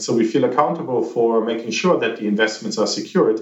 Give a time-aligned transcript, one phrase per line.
[0.00, 3.40] So we feel accountable for making sure that the investments are secured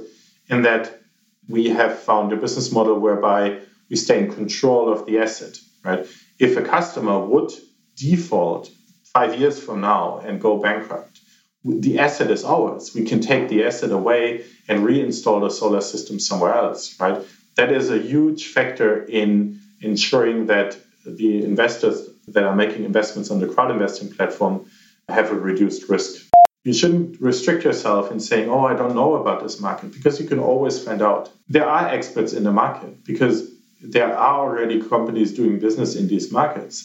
[0.48, 1.00] and that
[1.48, 6.06] we have found a business model whereby we stay in control of the asset, right?
[6.38, 7.52] If a customer would
[7.94, 8.70] default
[9.04, 11.20] five years from now and go bankrupt,
[11.62, 12.94] the asset is ours.
[12.94, 17.22] We can take the asset away and reinstall the solar system somewhere else, right?
[17.56, 23.40] That is a huge factor in ensuring that the investors that are making investments on
[23.40, 24.70] the crowd investing platform
[25.08, 26.25] have a reduced risk.
[26.66, 30.26] You shouldn't restrict yourself in saying, oh, I don't know about this market, because you
[30.26, 31.30] can always find out.
[31.48, 33.48] There are experts in the market because
[33.80, 36.76] there are already companies doing business in these markets.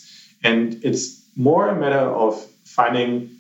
[0.43, 3.31] And it's more a matter of finding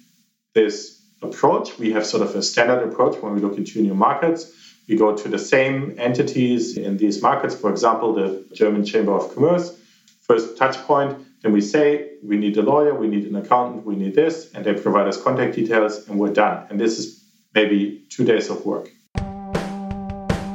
[0.55, 1.77] this approach.
[1.77, 4.51] We have sort of a standard approach when we look into new markets.
[4.89, 9.35] We go to the same entities in these markets, for example, the German Chamber of
[9.35, 9.77] Commerce,
[10.21, 11.23] first touch point.
[11.43, 14.63] Then we say, we need a lawyer, we need an accountant, we need this, and
[14.63, 16.67] they provide us contact details, and we're done.
[16.69, 17.23] And this is
[17.55, 18.91] maybe two days of work.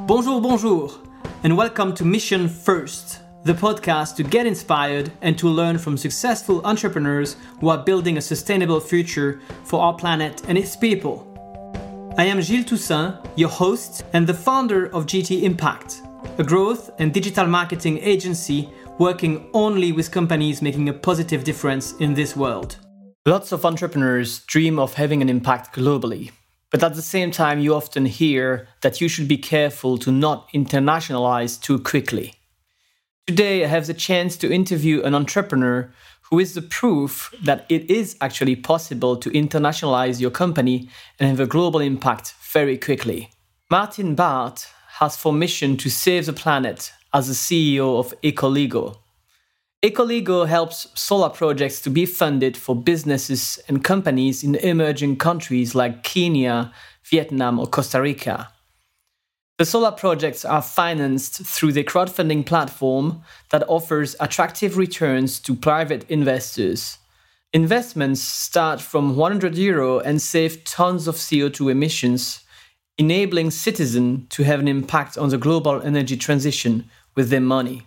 [0.06, 0.92] Bonjour, bonjour,
[1.42, 6.64] and welcome to Mission First, the podcast to get inspired and to learn from successful
[6.64, 11.32] entrepreneurs who are building a sustainable future for our planet and its people.
[12.16, 16.02] I am Gilles Toussaint, your host and the founder of GT Impact,
[16.38, 22.14] a growth and digital marketing agency working only with companies making a positive difference in
[22.14, 22.78] this world.
[23.26, 26.30] Lots of entrepreneurs dream of having an impact globally,
[26.70, 30.48] but at the same time, you often hear that you should be careful to not
[30.54, 32.34] internationalize too quickly.
[33.26, 35.92] Today, I have the chance to interview an entrepreneur
[36.30, 40.88] who is the proof that it is actually possible to internationalize your company
[41.18, 43.30] and have a global impact very quickly.
[43.70, 48.98] Martin Barth has for mission to save the planet as the CEO of Ecoligo.
[49.82, 56.02] Ecoligo helps solar projects to be funded for businesses and companies in emerging countries like
[56.02, 56.70] Kenya,
[57.04, 58.50] Vietnam, or Costa Rica.
[59.56, 66.04] The solar projects are financed through the crowdfunding platform that offers attractive returns to private
[66.10, 66.98] investors.
[67.54, 72.40] Investments start from 100 euro and save tons of CO2 emissions,
[72.98, 77.86] enabling citizens to have an impact on the global energy transition with their money.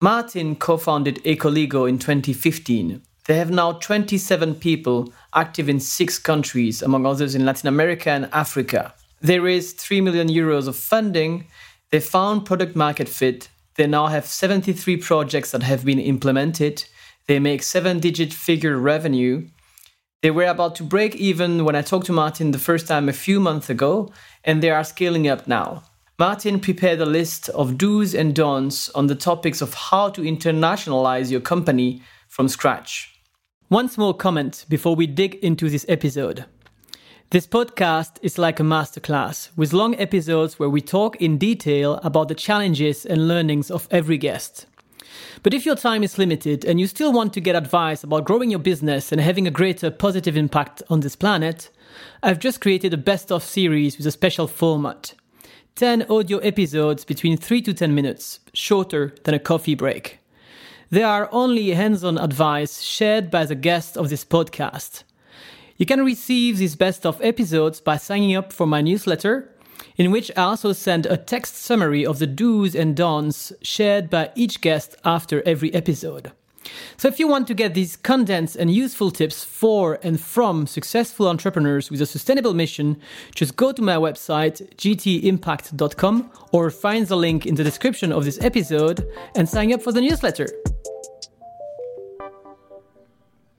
[0.00, 3.02] Martin co founded Ecoligo in 2015.
[3.26, 8.28] They have now 27 people active in six countries, among others in Latin America and
[8.32, 8.94] Africa.
[9.20, 11.46] They raised 3 million euros of funding.
[11.90, 13.48] They found product market fit.
[13.74, 16.84] They now have 73 projects that have been implemented.
[17.26, 19.48] They make seven digit figure revenue.
[20.22, 23.12] They were about to break even when I talked to Martin the first time a
[23.12, 24.12] few months ago,
[24.44, 25.82] and they are scaling up now.
[26.18, 31.30] Martin prepared a list of do's and don'ts on the topics of how to internationalize
[31.30, 33.20] your company from scratch.
[33.68, 36.46] One small comment before we dig into this episode.
[37.32, 42.28] This podcast is like a masterclass with long episodes where we talk in detail about
[42.28, 44.64] the challenges and learnings of every guest.
[45.42, 48.48] But if your time is limited and you still want to get advice about growing
[48.48, 51.68] your business and having a greater positive impact on this planet,
[52.22, 55.12] I've just created a best of series with a special format
[55.76, 60.20] 10 audio episodes between 3 to 10 minutes, shorter than a coffee break.
[60.88, 65.02] They are only hands on advice shared by the guests of this podcast.
[65.76, 69.52] You can receive these best of episodes by signing up for my newsletter,
[69.98, 74.30] in which I also send a text summary of the do's and don'ts shared by
[74.34, 76.32] each guest after every episode.
[76.96, 81.28] So, if you want to get these condensed and useful tips for and from successful
[81.28, 83.00] entrepreneurs with a sustainable mission,
[83.34, 88.40] just go to my website, gtimpact.com, or find the link in the description of this
[88.40, 90.48] episode and sign up for the newsletter.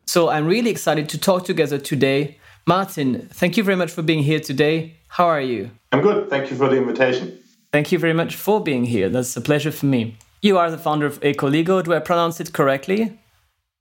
[0.06, 2.40] So I'm really excited to talk together today.
[2.66, 4.96] Martin, thank you very much for being here today.
[5.10, 5.70] How are you?
[5.92, 6.30] I'm good.
[6.30, 7.40] Thank you for the invitation.
[7.72, 9.10] Thank you very much for being here.
[9.10, 10.18] That's a pleasure for me.
[10.42, 11.84] You are the founder of Ecoligo.
[11.84, 13.20] Do I pronounce it correctly?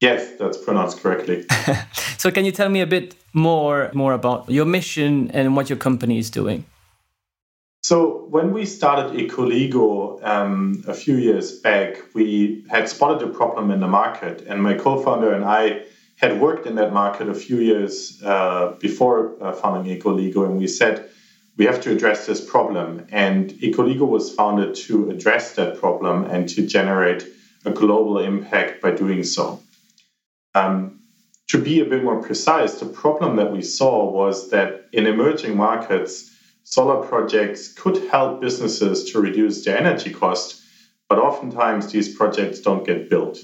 [0.00, 1.44] Yes, that's pronounced correctly.
[2.19, 5.78] so can you tell me a bit more more about your mission and what your
[5.78, 6.65] company is doing?
[7.83, 13.71] So when we started Ecoligo um, a few years back, we had spotted a problem
[13.71, 15.84] in the market, and my co-founder and I
[16.16, 20.66] had worked in that market a few years uh, before uh, founding Ecoligo, and we
[20.66, 21.09] said
[21.56, 23.06] we have to address this problem.
[23.10, 27.26] And Ecoligo was founded to address that problem and to generate
[27.64, 29.60] a global impact by doing so.
[30.54, 31.00] Um,
[31.48, 35.56] to be a bit more precise, the problem that we saw was that in emerging
[35.56, 36.30] markets,
[36.64, 40.60] solar projects could help businesses to reduce their energy cost,
[41.08, 43.38] but oftentimes these projects don't get built.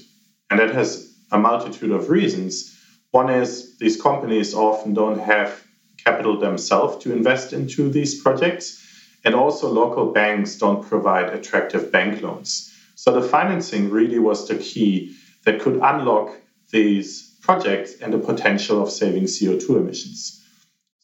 [0.49, 2.77] And that has a multitude of reasons.
[3.11, 5.62] One is these companies often don't have
[6.03, 8.79] capital themselves to invest into these projects.
[9.25, 12.73] And also, local banks don't provide attractive bank loans.
[12.95, 15.15] So, the financing really was the key
[15.45, 16.39] that could unlock
[16.71, 20.43] these projects and the potential of saving CO2 emissions.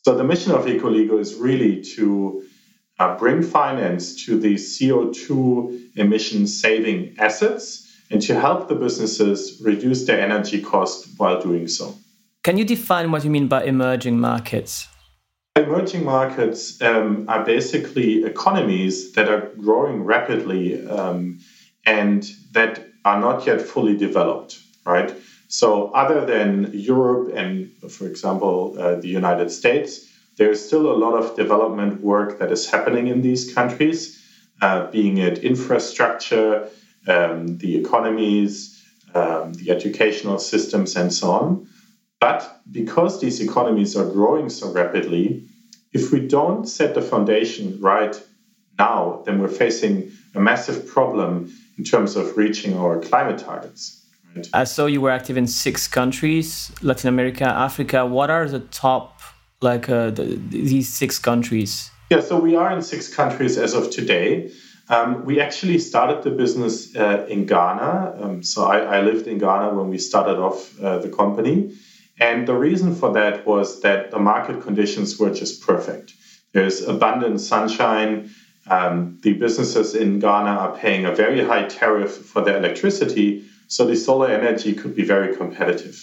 [0.03, 2.43] So, the mission of Ecoligo is really to
[2.99, 10.05] uh, bring finance to these CO2 emission saving assets and to help the businesses reduce
[10.05, 11.95] their energy cost while doing so.
[12.43, 14.87] Can you define what you mean by emerging markets?
[15.57, 21.39] Emerging markets um, are basically economies that are growing rapidly um,
[21.85, 25.13] and that are not yet fully developed, right?
[25.49, 30.07] So, other than Europe and, for example, uh, the United States,
[30.37, 34.23] there's still a lot of development work that is happening in these countries,
[34.61, 36.69] uh, being it infrastructure,
[37.07, 38.81] um, the economies,
[39.13, 41.67] um, the educational systems, and so on.
[42.19, 45.45] But because these economies are growing so rapidly,
[45.93, 48.21] if we don't set the foundation right
[48.77, 54.05] now, then we're facing a massive problem in terms of reaching our climate targets.
[54.35, 54.47] Right?
[54.53, 58.05] I saw you were active in six countries Latin America, Africa.
[58.05, 59.21] What are the top,
[59.61, 61.89] like uh, the, these six countries?
[62.11, 64.51] Yeah, so we are in six countries as of today.
[64.89, 68.17] Um, we actually started the business uh, in Ghana.
[68.19, 71.75] Um, so I, I, lived in Ghana when we started off uh, the company.
[72.19, 76.13] And the reason for that was that the market conditions were just perfect.
[76.53, 78.31] There's abundant sunshine.
[78.69, 83.45] Um, the businesses in Ghana are paying a very high tariff for their electricity.
[83.67, 85.97] So the solar energy could be very competitive.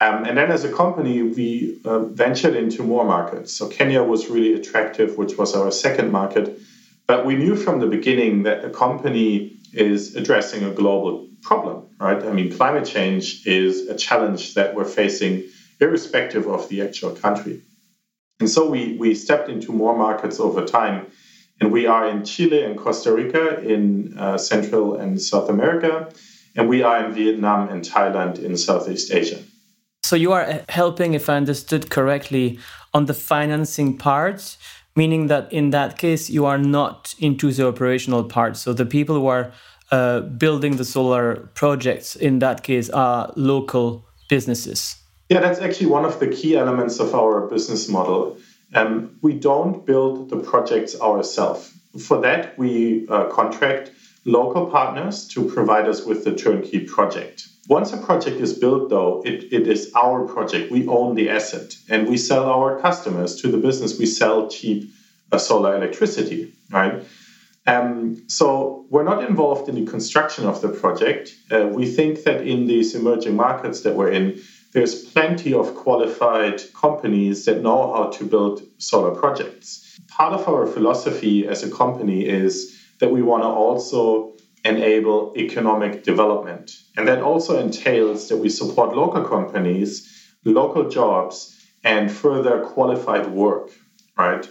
[0.00, 3.54] Um, and then as a company, we uh, ventured into more markets.
[3.54, 6.58] So Kenya was really attractive, which was our second market.
[7.06, 12.22] But we knew from the beginning that the company is addressing a global problem, right?
[12.22, 15.44] I mean, climate change is a challenge that we're facing
[15.80, 17.62] irrespective of the actual country.
[18.40, 21.06] And so we, we stepped into more markets over time.
[21.60, 26.12] And we are in Chile and Costa Rica in uh, Central and South America.
[26.56, 29.38] And we are in Vietnam and Thailand in Southeast Asia.
[30.04, 32.58] So you are helping, if I understood correctly,
[32.92, 34.56] on the financing part
[34.96, 39.14] meaning that in that case you are not into the operational part so the people
[39.14, 39.52] who are
[39.90, 44.96] uh, building the solar projects in that case are local businesses
[45.28, 48.36] yeah that's actually one of the key elements of our business model
[48.74, 53.92] um, we don't build the projects ourselves for that we uh, contract
[54.24, 59.22] local partners to provide us with the turnkey project once a project is built, though,
[59.24, 60.70] it, it is our project.
[60.70, 63.98] We own the asset and we sell our customers to the business.
[63.98, 64.92] We sell cheap
[65.32, 67.02] uh, solar electricity, right?
[67.66, 71.34] Um, so we're not involved in the construction of the project.
[71.50, 74.40] Uh, we think that in these emerging markets that we're in,
[74.72, 79.98] there's plenty of qualified companies that know how to build solar projects.
[80.08, 84.34] Part of our philosophy as a company is that we want to also
[84.64, 86.72] enable economic development.
[86.96, 89.90] And that also entails that we support local companies,
[90.44, 93.70] local jobs, and further qualified work,
[94.18, 94.46] right?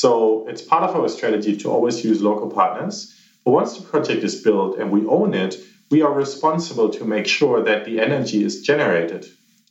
[0.00, 3.14] So it's part of our strategy to always use local partners.
[3.44, 5.56] But once the project is built and we own it,
[5.90, 9.26] we are responsible to make sure that the energy is generated.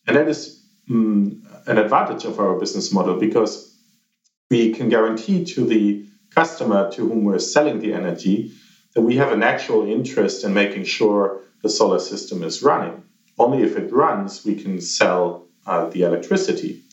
[0.06, 3.76] And that is mm, an advantage of our business model because
[4.52, 8.52] we can guarantee to the customer to whom we're selling the energy
[8.94, 13.02] that we have an actual interest in making sure the solar system is running.
[13.40, 16.84] Only if it runs, we can sell uh, the electricity.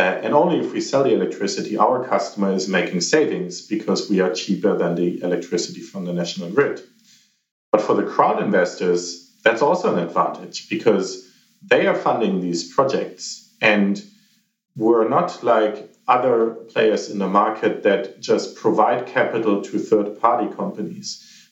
[0.00, 4.18] Uh, and only if we sell the electricity, our customer is making savings because we
[4.20, 6.80] are cheaper than the electricity from the national grid.
[7.70, 11.30] But for the crowd investors, that's also an advantage because
[11.62, 13.54] they are funding these projects.
[13.60, 14.02] And
[14.74, 20.48] we're not like other players in the market that just provide capital to third party
[20.56, 21.08] companies.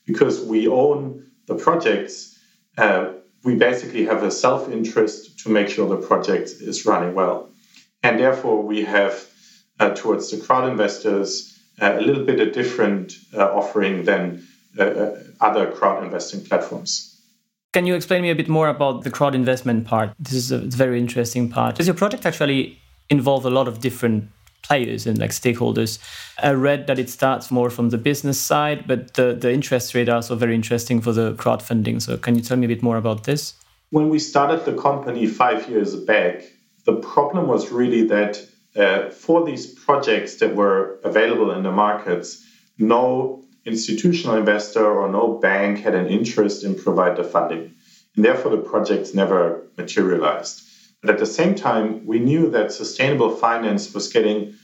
[0.07, 2.39] Because we own the projects,
[2.79, 3.13] uh,
[3.45, 7.51] we basically have a self interest to make sure the project is running well.
[8.03, 9.27] And therefore, we have
[9.81, 14.47] uh, towards the crowd investors uh, a little bit a different uh, offering than
[14.79, 17.05] uh, uh, other crowd investing platforms.
[17.73, 20.11] Can you explain me a bit more about the crowd investment part?
[20.19, 21.77] This is a very interesting part.
[21.77, 22.79] Does your project actually
[23.11, 24.31] involve a lot of different
[24.63, 25.99] players and like stakeholders.
[26.43, 30.09] I read that it starts more from the business side, but the, the interest rate
[30.09, 32.03] are also very interesting for the crowdfunding.
[32.03, 33.55] So can you tell me a bit more about this?
[33.91, 36.43] When we started the company five years back,
[36.89, 38.43] the problem was really that
[38.75, 42.43] uh, for these projects that were available in the markets,
[42.79, 47.75] no institutional investor or no bank had an interest in provide the funding.
[48.17, 50.57] And therefore the projects never materialized.
[51.03, 54.55] But at the same time, we knew that sustainable finance was getting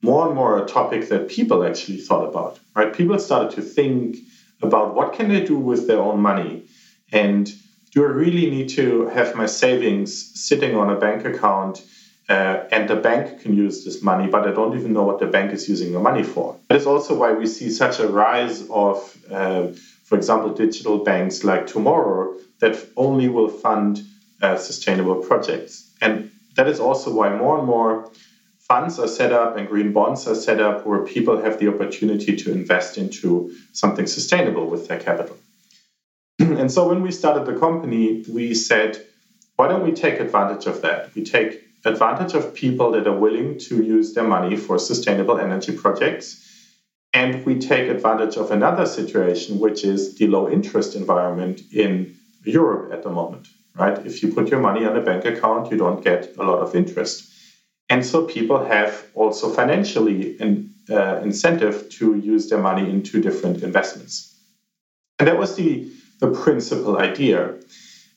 [0.00, 2.94] more and more a topic that people actually thought about, right?
[2.94, 4.16] People started to think
[4.62, 6.66] about what can they do with their own money
[7.12, 7.52] and
[7.94, 10.10] do I really need to have my savings
[10.40, 11.84] sitting on a bank account
[12.28, 15.26] uh, and the bank can use this money, but I don't even know what the
[15.26, 16.56] bank is using the money for.
[16.68, 18.96] That is also why we see such a rise of,
[19.30, 19.68] uh,
[20.04, 24.02] for example, digital banks like Tomorrow that only will fund
[24.42, 25.94] uh, sustainable projects.
[26.00, 28.10] And that is also why more and more
[28.58, 32.34] funds are set up and green bonds are set up where people have the opportunity
[32.34, 35.36] to invest into something sustainable with their capital.
[36.38, 39.04] and so when we started the company, we said,
[39.56, 41.14] why don't we take advantage of that?
[41.14, 45.76] We take advantage of people that are willing to use their money for sustainable energy
[45.76, 46.40] projects.
[47.12, 52.92] And we take advantage of another situation, which is the low interest environment in Europe
[52.92, 53.96] at the moment, right?
[54.04, 56.74] If you put your money on a bank account, you don't get a lot of
[56.74, 57.30] interest.
[57.88, 63.62] And so people have also financially an uh, incentive to use their money into different
[63.62, 64.36] investments.
[65.18, 65.90] And that was the
[66.24, 67.54] the principal idea.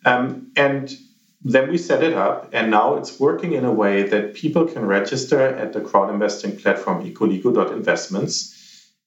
[0.05, 0.95] Um, and
[1.43, 4.85] then we set it up, and now it's working in a way that people can
[4.85, 8.53] register at the crowd investing platform ecoligo.investments.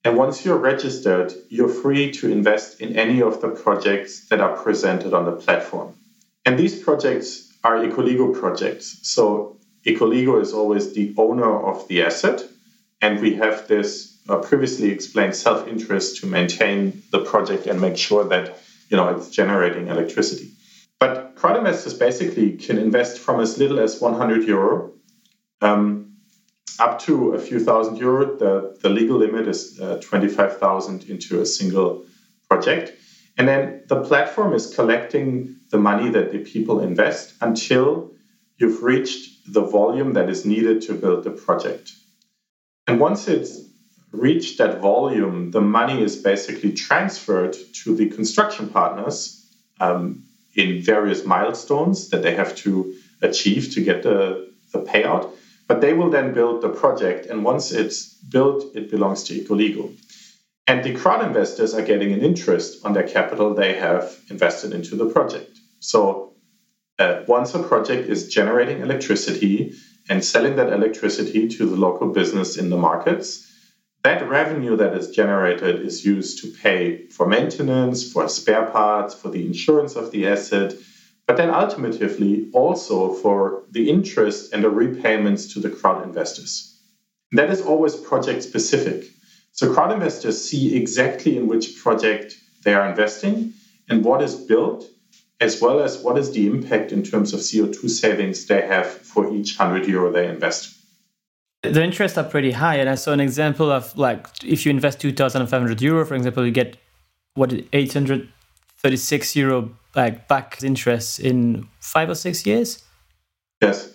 [0.04, 4.56] And once you're registered, you're free to invest in any of the projects that are
[4.56, 5.94] presented on the platform.
[6.44, 8.98] And these projects are Ecoligo projects.
[9.02, 12.42] So Ecoligo is always the owner of the asset,
[13.02, 17.96] and we have this uh, previously explained self interest to maintain the project and make
[17.96, 18.58] sure that
[18.90, 20.50] you know it's generating electricity.
[20.98, 24.92] But crowd investors basically can invest from as little as 100 euro
[25.62, 26.16] um,
[26.78, 28.36] up to a few thousand euro.
[28.36, 32.04] The, the legal limit is uh, 25,000 into a single
[32.48, 32.92] project.
[33.38, 38.12] And then the platform is collecting the money that the people invest until
[38.58, 41.92] you've reached the volume that is needed to build the project.
[42.86, 43.69] And once it's
[44.12, 49.46] reach that volume, the money is basically transferred to the construction partners
[49.80, 50.24] um,
[50.54, 55.30] in various milestones that they have to achieve to get the, the payout.
[55.68, 59.94] But they will then build the project, and once it's built, it belongs to Ecoligo.
[60.66, 64.96] And the crowd investors are getting an interest on their capital they have invested into
[64.96, 65.50] the project.
[65.80, 66.34] So
[66.98, 69.74] uh, once a project is generating electricity
[70.08, 73.49] and selling that electricity to the local business in the markets,
[74.02, 79.28] that revenue that is generated is used to pay for maintenance, for spare parts, for
[79.28, 80.72] the insurance of the asset,
[81.26, 86.80] but then ultimately also for the interest and the repayments to the crowd investors.
[87.30, 89.04] And that is always project specific.
[89.52, 93.52] So crowd investors see exactly in which project they are investing
[93.88, 94.86] and what is built,
[95.40, 99.34] as well as what is the impact in terms of CO2 savings they have for
[99.34, 100.79] each 100 euro they invest
[101.62, 102.76] the interests are pretty high.
[102.76, 106.52] And i saw an example of like if you invest 2500 euro for example you
[106.52, 106.76] get
[107.34, 112.84] what 836 euro like back interest in five or six years?
[113.60, 113.92] Yes.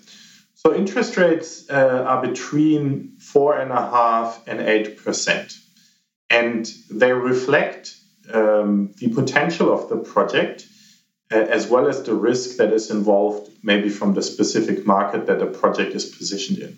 [0.54, 5.54] So interest rates uh, are between four and a half and eight percent.
[6.30, 7.96] And they reflect
[8.34, 10.66] um, the potential of the project
[11.32, 15.40] uh, as well as the risk that is involved maybe from the specific market that
[15.40, 16.78] the project is positioned in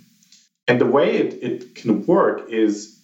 [0.68, 3.00] and the way it, it can work is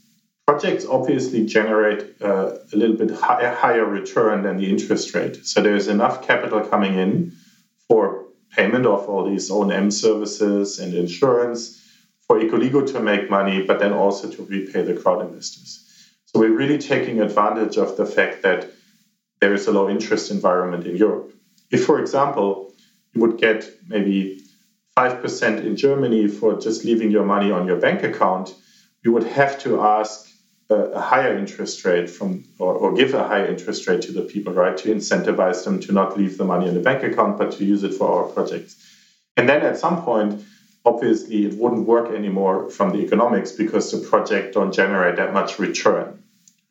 [0.45, 5.45] projects obviously generate uh, a little bit high, higher return than the interest rate.
[5.45, 7.33] So there's enough capital coming in
[7.87, 11.79] for payment of all these O&M services and insurance
[12.27, 15.79] for Ecoligo to make money, but then also to repay the crowd investors.
[16.25, 18.69] So we're really taking advantage of the fact that
[19.39, 21.33] there is a low interest environment in Europe.
[21.71, 22.73] If, for example,
[23.13, 24.42] you would get maybe
[24.97, 28.53] 5% in Germany for just leaving your money on your bank account,
[29.03, 30.29] you would have to ask
[30.69, 34.21] a, a higher interest rate from or, or, give a higher interest rate to the
[34.21, 34.77] people, right?
[34.77, 37.83] To incentivize them to not leave the money in the bank account, but to use
[37.83, 38.75] it for our projects.
[39.35, 40.43] And then at some point,
[40.85, 45.57] obviously it wouldn't work anymore from the economics because the project don't generate that much
[45.57, 46.23] return.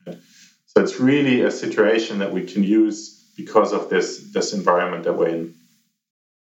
[0.07, 5.15] So it's really a situation that we can use because of this, this environment that
[5.15, 5.55] we're in.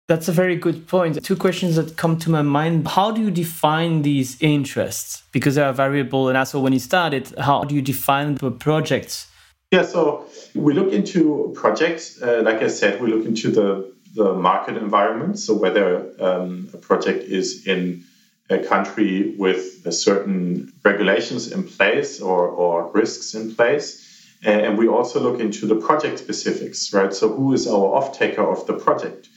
[0.06, 1.24] That's a very good point.
[1.24, 2.86] Two questions that come to my mind.
[2.88, 5.22] How do you define these interests?
[5.32, 6.28] Because they are variable.
[6.28, 9.28] And also, when you started, how do you define the projects?
[9.70, 12.20] Yeah, so we look into projects.
[12.20, 15.38] Uh, like I said, we look into the, the market environment.
[15.38, 18.04] So, whether um, a project is in
[18.50, 24.02] a country with certain regulations in place or, or risks in place.
[24.42, 27.14] And we also look into the project specifics, right?
[27.14, 29.30] So, who is our off taker of the project?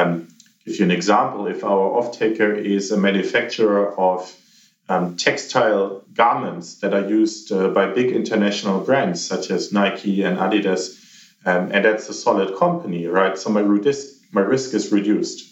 [0.00, 0.28] Um,
[0.64, 1.46] give you an example.
[1.46, 4.34] If our off-taker is a manufacturer of
[4.88, 10.38] um, textile garments that are used uh, by big international brands such as Nike and
[10.38, 10.82] Adidas,
[11.46, 13.38] um, and that's a solid company, right?
[13.38, 15.46] So my risk, my risk is reduced.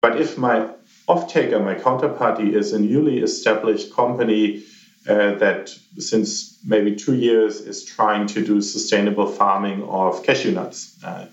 [0.00, 0.68] But if my
[1.06, 4.64] off-taker, my counterparty, is a newly established company
[5.08, 10.98] uh, that since maybe two years is trying to do sustainable farming of cashew nuts,
[11.04, 11.26] uh,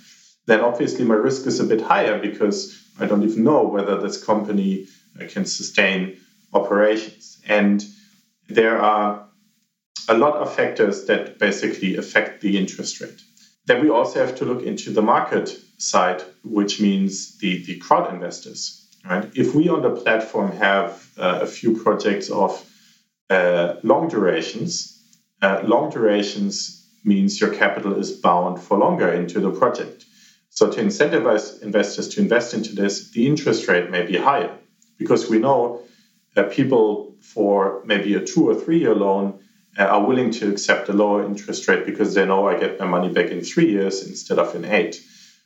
[0.50, 4.24] then obviously my risk is a bit higher because I don't even know whether this
[4.24, 4.88] company
[5.20, 6.18] uh, can sustain
[6.54, 7.42] operations.
[7.48, 7.84] And
[8.48, 9.28] there are
[10.08, 13.22] a lot of factors that basically affect the interest rate.
[13.68, 18.12] Then we also have to look into the market side, which means the, the crowd
[18.12, 18.88] investors.
[19.06, 19.30] Right?
[19.36, 22.66] If we on the platform have uh, a few projects of
[23.30, 25.00] uh, long durations,
[25.42, 30.06] uh, long durations means your capital is bound for longer into the project.
[30.50, 34.58] So to incentivize investors to invest into this, the interest rate may be higher
[34.98, 35.82] because we know
[36.36, 39.40] that people for maybe a two or three year loan
[39.78, 42.86] uh, are willing to accept a lower interest rate because they know I get my
[42.86, 45.02] money back in three years instead of in eight.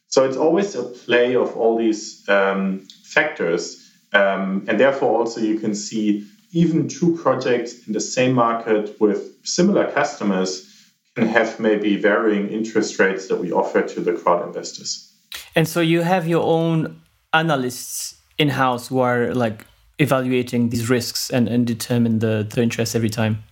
[0.07, 3.91] So it's always a play of all these um, factors.
[4.13, 9.43] Um, and therefore, also, you can see even two projects in the same market with
[9.43, 10.72] similar customers
[11.15, 15.11] can have maybe varying interest rates that we offer to the crowd investors.
[15.55, 17.01] And so you have your own
[17.33, 19.65] analysts in house who are like
[19.99, 23.43] evaluating these risks and, and determine the, the interest every time.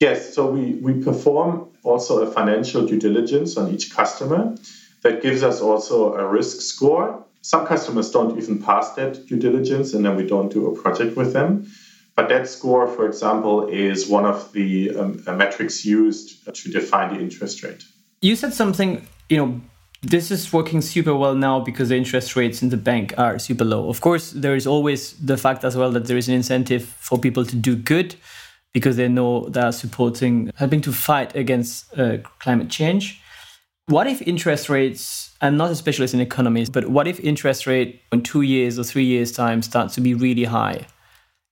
[0.00, 4.54] Yes, so we, we perform also a financial due diligence on each customer
[5.02, 9.92] that gives us also a risk score some customers don't even pass that due diligence,
[9.92, 11.70] and then we don't do a project with them.
[12.28, 17.20] That score, for example, is one of the um, uh, metrics used to define the
[17.20, 17.84] interest rate.
[18.20, 19.60] You said something, you know,
[20.02, 23.64] this is working super well now because the interest rates in the bank are super
[23.64, 23.88] low.
[23.88, 27.18] Of course, there is always the fact as well that there is an incentive for
[27.18, 28.16] people to do good
[28.72, 33.20] because they know they are supporting, helping to fight against uh, climate change.
[33.86, 38.00] What if interest rates, I'm not a specialist in economies, but what if interest rate
[38.12, 40.86] in two years or three years' time starts to be really high?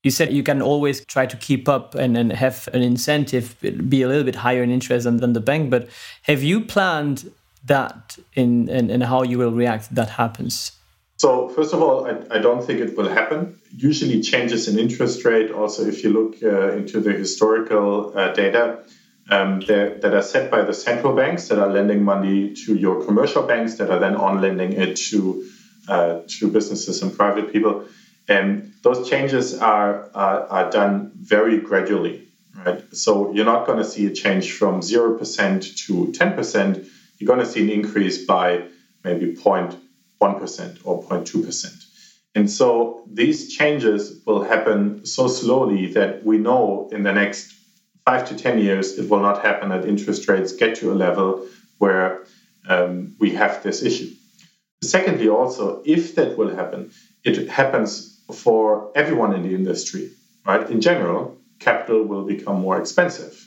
[0.02, 4.02] You said you can always try to keep up and, and have an incentive be
[4.02, 5.88] a little bit higher in interest than, than the bank, but
[6.22, 7.30] have you planned
[7.66, 10.72] that in, in how you will react if that happens?
[11.18, 13.60] So, first of all, I, I, don't think it will happen.
[13.76, 18.82] Usually, changes in interest rate, also, if you look uh, into the historical uh, data,
[19.30, 23.42] um, that are set by the central banks that are lending money to your commercial
[23.42, 25.46] banks that are then on lending it to
[25.88, 27.84] uh, to businesses and private people.
[28.28, 32.28] And those changes are, are, are done very gradually,
[32.64, 32.84] right?
[32.94, 36.88] So you're not going to see a change from 0% to 10%.
[37.18, 38.64] You're going to see an increase by
[39.04, 41.84] maybe 0.1% or 0.2%.
[42.34, 47.52] And so these changes will happen so slowly that we know in the next
[48.04, 51.46] five to 10 years, it will not happen that interest rates get to a level
[51.78, 52.24] where
[52.68, 54.10] um, we have this issue.
[54.82, 56.92] Secondly, also, if that will happen,
[57.24, 60.10] it happens for everyone in the industry,
[60.46, 60.68] right?
[60.70, 63.46] In general, capital will become more expensive.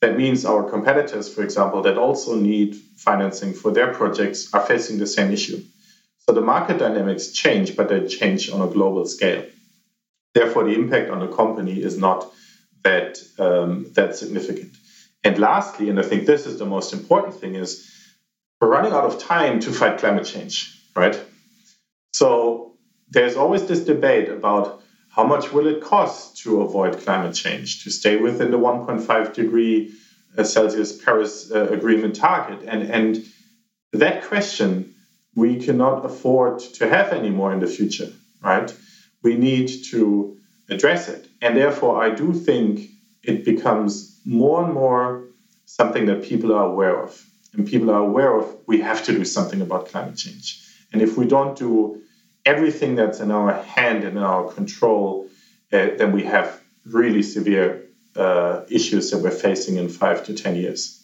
[0.00, 4.98] That means our competitors, for example, that also need financing for their projects are facing
[4.98, 5.62] the same issue.
[6.18, 9.44] So the market dynamics change, but they change on a global scale.
[10.34, 12.32] Therefore, the impact on the company is not
[12.82, 14.72] that um, that's significant.
[15.24, 17.88] And lastly, and I think this is the most important thing, is
[18.60, 21.20] we're running out of time to fight climate change, right?
[22.12, 22.71] So
[23.12, 27.90] there's always this debate about how much will it cost to avoid climate change, to
[27.90, 29.94] stay within the 1.5 degree
[30.38, 33.24] uh, Celsius Paris uh, Agreement target, and and
[33.92, 34.94] that question
[35.34, 38.10] we cannot afford to have anymore in the future,
[38.42, 38.74] right?
[39.22, 40.36] We need to
[40.68, 41.28] address it.
[41.40, 42.88] And therefore, I do think
[43.22, 45.24] it becomes more and more
[45.64, 47.22] something that people are aware of.
[47.54, 50.46] And people are aware of we have to do something about climate change.
[50.92, 52.02] And if we don't do
[52.44, 55.28] everything that's in our hand and in our control,
[55.72, 57.84] uh, then we have really severe
[58.16, 60.98] uh, issues that we're facing in five to 10 years.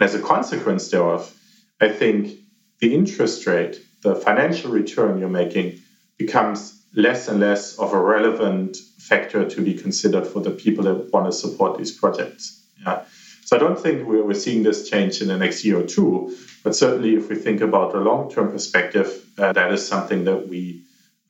[0.00, 1.32] As a consequence thereof,
[1.80, 2.38] I think
[2.80, 5.80] the interest rate, the financial return you're making,
[6.18, 11.12] becomes less and less of a relevant factor to be considered for the people that
[11.12, 12.64] want to support these projects.
[12.84, 13.04] Yeah.
[13.44, 16.76] So I don't think we're, seeing this change in the next year or two, but
[16.76, 20.84] certainly if we think about a long-term perspective, uh, that is something that we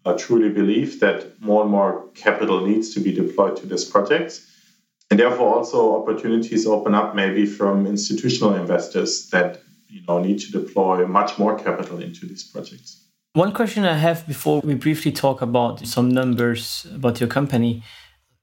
[0.04, 4.48] uh, truly believe that more and more capital needs to be deployed to these projects.
[5.10, 10.52] And therefore also opportunities open up maybe from institutional investors that you know need to
[10.52, 13.02] deploy much more capital into these projects.
[13.34, 17.82] One question I have before we briefly talk about some numbers about your company.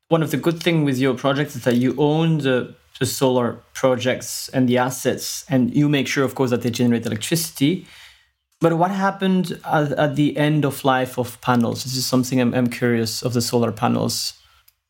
[0.10, 3.60] One of the good things with your project is that you own the, the solar
[3.74, 7.86] projects and the assets, and you make sure, of course, that they generate electricity.
[8.62, 11.84] But what happened at, at the end of life of panels?
[11.84, 14.34] This is something I'm, I'm curious of the solar panels.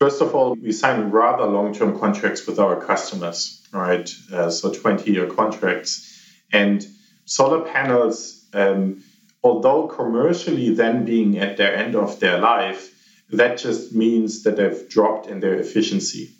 [0.00, 4.10] First of all, we sign rather long term contracts with our customers, right?
[4.32, 6.06] Uh, so 20 year contracts.
[6.52, 6.84] And
[7.26, 9.04] solar panels, um,
[9.44, 12.90] although commercially then being at their end of their life,
[13.30, 16.30] that just means that they've dropped in their efficiency,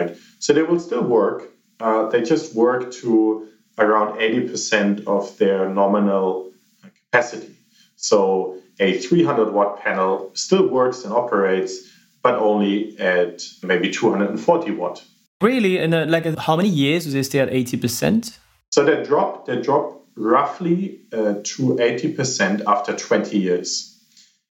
[0.00, 0.16] right?
[0.38, 1.50] So they will still work.
[1.78, 7.54] Uh, they just work to around 80% of their nominal capacity.
[7.96, 11.88] So a 300 watt panel still works and operates,
[12.22, 15.02] but only at maybe 240 watt.
[15.40, 15.78] Really?
[15.78, 18.38] And uh, like how many years do they stay at 80%?
[18.70, 23.98] So they drop, they drop roughly uh, to 80% after 20 years.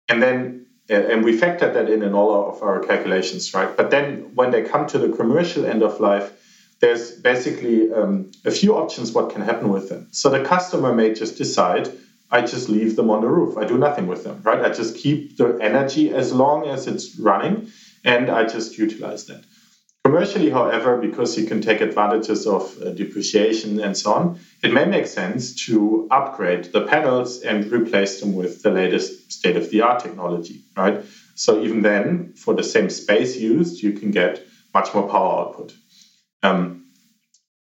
[0.09, 3.77] And then, uh, and we factored that in in all of our calculations, right?
[3.77, 6.33] But then when they come to the commercial end of life,
[6.81, 10.09] there's basically um, a few options what can happen with them.
[10.11, 11.89] So the customer may just decide,
[12.31, 13.57] I just leave them on the roof.
[13.57, 14.61] I do nothing with them, right?
[14.61, 17.71] I just keep the energy as long as it's running
[18.05, 19.45] and I just utilize that.
[20.13, 24.85] Commercially, however, because you can take advantages of uh, depreciation and so on, it may
[24.85, 29.81] make sense to upgrade the panels and replace them with the latest state of the
[29.81, 31.03] art technology, right?
[31.35, 34.45] So even then, for the same space used, you can get
[34.75, 35.73] much more power output.
[36.43, 36.89] Um,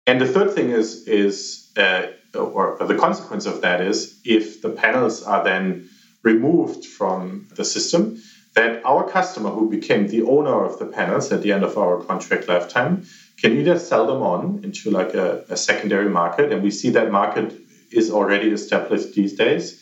[0.07, 4.71] and the third thing is is uh, or the consequence of that is if the
[4.71, 5.87] panels are then
[6.23, 8.17] removed from the system,
[8.53, 12.03] that our customer who became the owner of the panels at the end of our
[12.03, 13.05] contract lifetime
[13.39, 17.11] can either sell them on into like a, a secondary market, and we see that
[17.11, 17.53] market
[17.91, 19.77] is already established these days.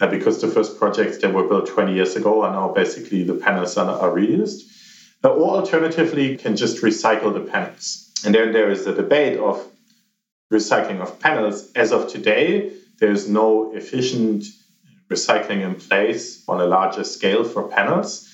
[0.00, 3.34] Uh, because the first projects that were built 20 years ago are now basically the
[3.34, 4.62] panels are, are reused.
[5.24, 8.12] Uh, or alternatively, can just recycle the panels.
[8.24, 9.66] And then there is a debate of
[10.52, 11.72] recycling of panels.
[11.72, 14.44] As of today, there's no efficient
[15.10, 18.28] recycling in place on a larger scale for panels,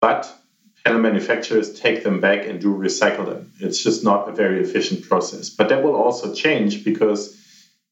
[0.00, 0.32] but
[0.84, 3.52] panel manufacturers take them back and do recycle them.
[3.60, 5.50] It's just not a very efficient process.
[5.50, 7.34] But that will also change because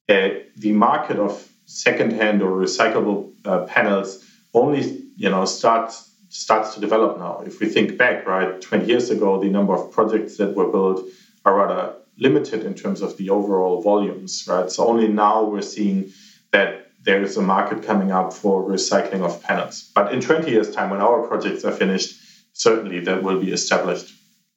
[0.08, 4.24] uh, the market of secondhand or recyclable uh, panels
[4.54, 7.42] only you know starts starts to develop now.
[7.46, 11.04] If we think back, right, 20 years ago, the number of projects that were built
[11.44, 14.70] are rather limited in terms of the overall volumes, right?
[14.70, 16.12] So only now we're seeing
[16.50, 19.90] that there is a market coming up for recycling of panels.
[19.94, 22.20] But in 20 years' time, when our projects are finished,
[22.52, 24.12] certainly that will be established.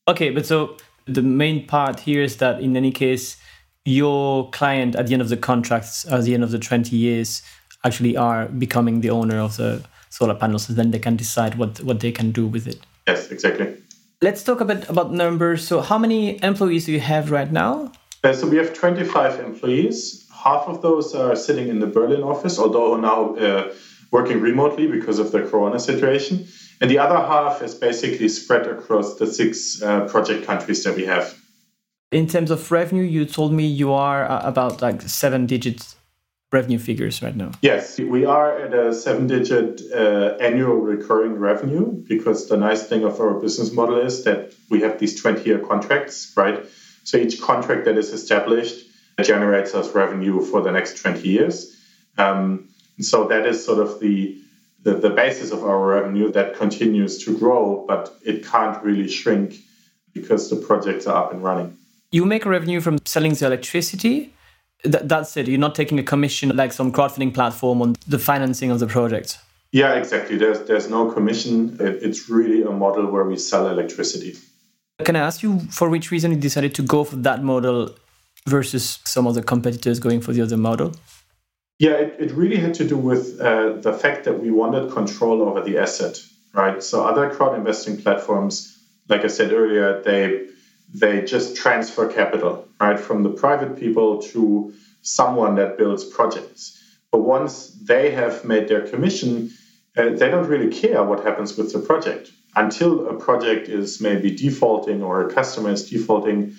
[0.07, 3.37] Okay, but so the main part here is that in any case,
[3.85, 7.43] your client at the end of the contracts, at the end of the 20 years,
[7.85, 11.79] actually are becoming the owner of the solar panels, and then they can decide what,
[11.81, 12.79] what they can do with it.
[13.07, 13.77] Yes, exactly.
[14.21, 15.65] Let's talk a bit about numbers.
[15.65, 17.91] So, how many employees do you have right now?
[18.23, 20.27] Uh, so, we have 25 employees.
[20.33, 23.73] Half of those are sitting in the Berlin office, although now uh,
[24.11, 26.47] working remotely because of the corona situation.
[26.81, 31.05] And the other half is basically spread across the six uh, project countries that we
[31.05, 31.37] have.
[32.11, 35.95] In terms of revenue, you told me you are uh, about like seven digits
[36.51, 37.51] revenue figures right now?
[37.61, 43.03] Yes, we are at a seven digit uh, annual recurring revenue because the nice thing
[43.03, 46.65] of our business model is that we have these 20 year contracts, right?
[47.09, 48.85] So each contract that is established
[49.23, 51.75] generates us revenue for the next 20 years.
[52.19, 52.69] Um,
[52.99, 54.39] so that is sort of the,
[54.83, 59.55] the, the basis of our revenue that continues to grow, but it can't really shrink
[60.13, 61.75] because the projects are up and running.
[62.11, 64.31] You make revenue from selling the electricity
[64.83, 65.47] Th- that's it.
[65.47, 69.37] You're not taking a commission like some crowdfunding platform on the financing of the project.
[69.71, 70.37] Yeah, exactly.
[70.37, 71.75] There's there's no commission.
[71.79, 74.37] It, it's really a model where we sell electricity.
[75.05, 77.95] Can I ask you for which reason you decided to go for that model
[78.47, 80.93] versus some of the competitors going for the other model?
[81.79, 85.41] Yeah, it, it really had to do with uh, the fact that we wanted control
[85.41, 86.19] over the asset,
[86.53, 86.83] right?
[86.83, 90.47] So other crowd investing platforms, like I said earlier, they
[90.91, 96.77] they just transfer capital, right, from the private people to someone that builds projects.
[97.11, 99.51] But once they have made their commission,
[99.95, 102.31] uh, they don't really care what happens with the project.
[102.55, 106.55] Until a project is maybe defaulting or a customer is defaulting,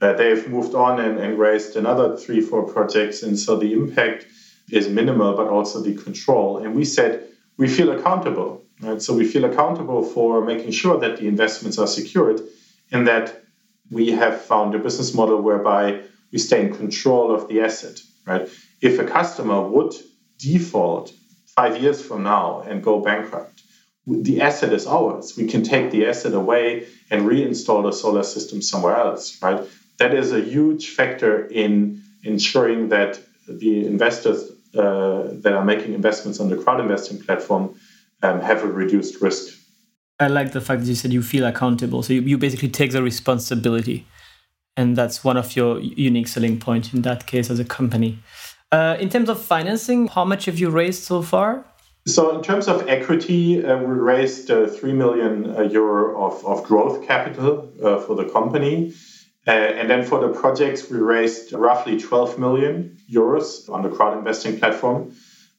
[0.00, 3.22] uh, they've moved on and, and raised another three, four projects.
[3.22, 4.26] And so the impact
[4.70, 6.58] is minimal, but also the control.
[6.58, 9.00] And we said we feel accountable, right?
[9.00, 12.40] So we feel accountable for making sure that the investments are secured
[12.90, 13.42] and that
[13.90, 16.02] we have found a business model whereby
[16.32, 18.48] we stay in control of the asset, right?
[18.80, 19.94] If a customer would
[20.38, 21.12] default
[21.46, 23.61] five years from now and go bankrupt,
[24.06, 25.36] the asset is ours.
[25.36, 29.60] We can take the asset away and reinstall the solar system somewhere else, right?
[29.98, 36.40] That is a huge factor in ensuring that the investors uh, that are making investments
[36.40, 37.78] on the crowd investing platform
[38.22, 39.58] um, have a reduced risk.
[40.18, 42.02] I like the fact that you said you feel accountable.
[42.02, 44.06] So you, you basically take the responsibility.
[44.76, 48.20] And that's one of your unique selling points in that case as a company.
[48.70, 51.66] Uh, in terms of financing, how much have you raised so far?
[52.06, 56.64] So, in terms of equity, uh, we raised uh, 3 million uh, euro of, of
[56.64, 58.92] growth capital uh, for the company.
[59.46, 64.18] Uh, and then for the projects, we raised roughly 12 million euros on the crowd
[64.18, 65.14] investing platform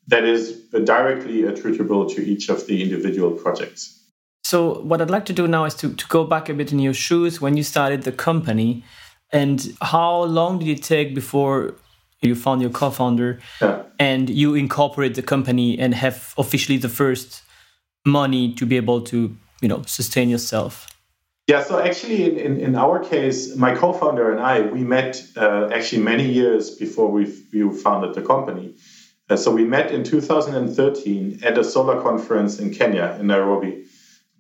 [0.08, 4.02] that is directly attributable to each of the individual projects.
[4.44, 6.80] So, what I'd like to do now is to, to go back a bit in
[6.80, 8.84] your shoes when you started the company.
[9.32, 11.76] And how long did it take before
[12.24, 13.84] you found your co-founder yeah.
[14.00, 17.44] and you incorporate the company and have officially the first
[18.06, 20.88] money to be able to you know sustain yourself.
[21.48, 25.70] Yeah so actually in, in, in our case my co-founder and i we met uh,
[25.74, 28.76] actually many years before we we founded the company.
[29.30, 33.86] Uh, so we met in 2013 at a solar conference in kenya in nairobi.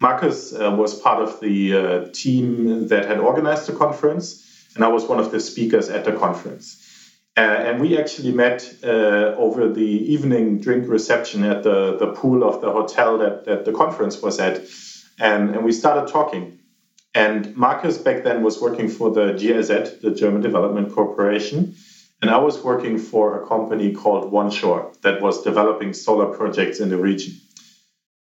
[0.02, 4.43] Marcus uh, was part of the uh, team that had organized the conference
[4.76, 6.83] and i was one of the speakers at the conference
[7.36, 12.43] uh, and we actually met uh, over the evening drink reception at the, the pool
[12.43, 14.62] of the hotel that, that the conference was at.
[15.19, 16.60] And, and we started talking.
[17.15, 21.76] And Marcus back then was working for the GIZ, the German Development Corporation.
[22.22, 26.89] And I was working for a company called OneShore that was developing solar projects in
[26.89, 27.34] the region.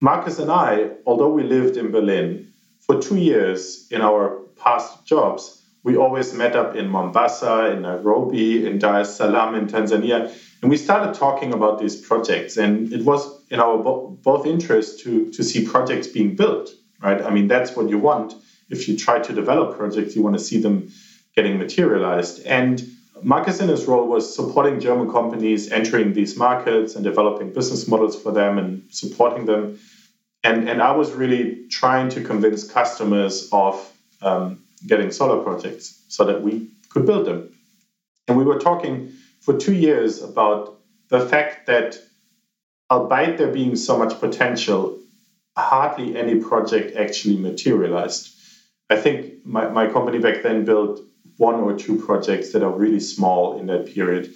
[0.01, 5.63] Marcus and I, although we lived in Berlin, for two years in our past jobs,
[5.85, 10.71] we always met up in Mombasa, in Nairobi, in Dar es Salaam, in Tanzania, and
[10.71, 12.57] we started talking about these projects.
[12.57, 17.23] And it was in our bo- both interests to, to see projects being built, right?
[17.23, 18.35] I mean, that's what you want.
[18.69, 20.91] If you try to develop projects, you want to see them
[21.37, 22.45] getting materialized.
[22.45, 22.83] And
[23.23, 28.21] Marcus in his role was supporting German companies entering these markets and developing business models
[28.21, 29.79] for them and supporting them.
[30.43, 36.25] And, and I was really trying to convince customers of um, getting solar projects so
[36.25, 37.53] that we could build them.
[38.27, 41.99] And we were talking for two years about the fact that,
[42.91, 44.99] albeit there being so much potential,
[45.57, 48.35] hardly any project actually materialized.
[48.91, 51.01] I think my, my company back then built
[51.37, 54.33] one or two projects that are really small in that period.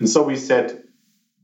[0.00, 0.82] And so we said,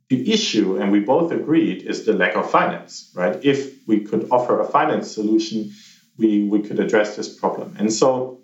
[0.09, 3.39] the issue, and we both agreed, is the lack of finance, right?
[3.45, 5.71] If we could offer a finance solution,
[6.19, 7.77] we, we could address this problem.
[7.79, 8.40] And so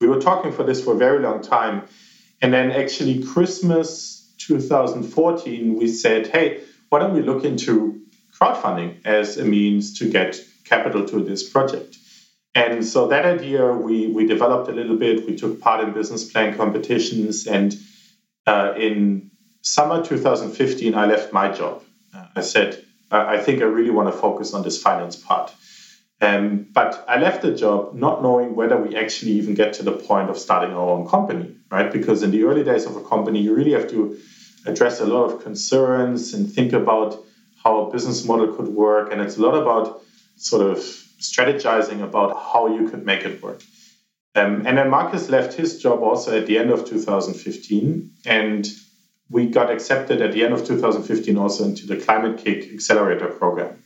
[0.00, 1.86] we were talking for this for a very long time.
[2.42, 8.00] And then actually, Christmas 2014, we said, hey, why don't we look into
[8.38, 11.96] crowdfunding as a means to get capital to this project?
[12.54, 15.26] And so that idea we, we developed a little bit.
[15.26, 17.46] We took part in business plan competitions.
[17.46, 17.74] And
[18.46, 19.30] uh, in
[19.62, 21.82] summer 2015, I left my job.
[22.14, 25.52] Uh, I said, I think I really want to focus on this finance part.
[26.20, 29.92] Um, but I left the job not knowing whether we actually even get to the
[29.92, 31.92] point of starting our own company, right?
[31.92, 34.16] Because in the early days of a company, you really have to
[34.64, 37.22] address a lot of concerns and think about
[37.62, 39.12] how a business model could work.
[39.12, 40.00] And it's a lot about
[40.36, 43.62] sort of strategizing about how you could make it work.
[44.34, 48.10] Um, and then Marcus left his job also at the end of 2015.
[48.24, 48.68] And
[49.28, 53.82] we got accepted at the end of 2015 also into the Climate-KIC Accelerator program.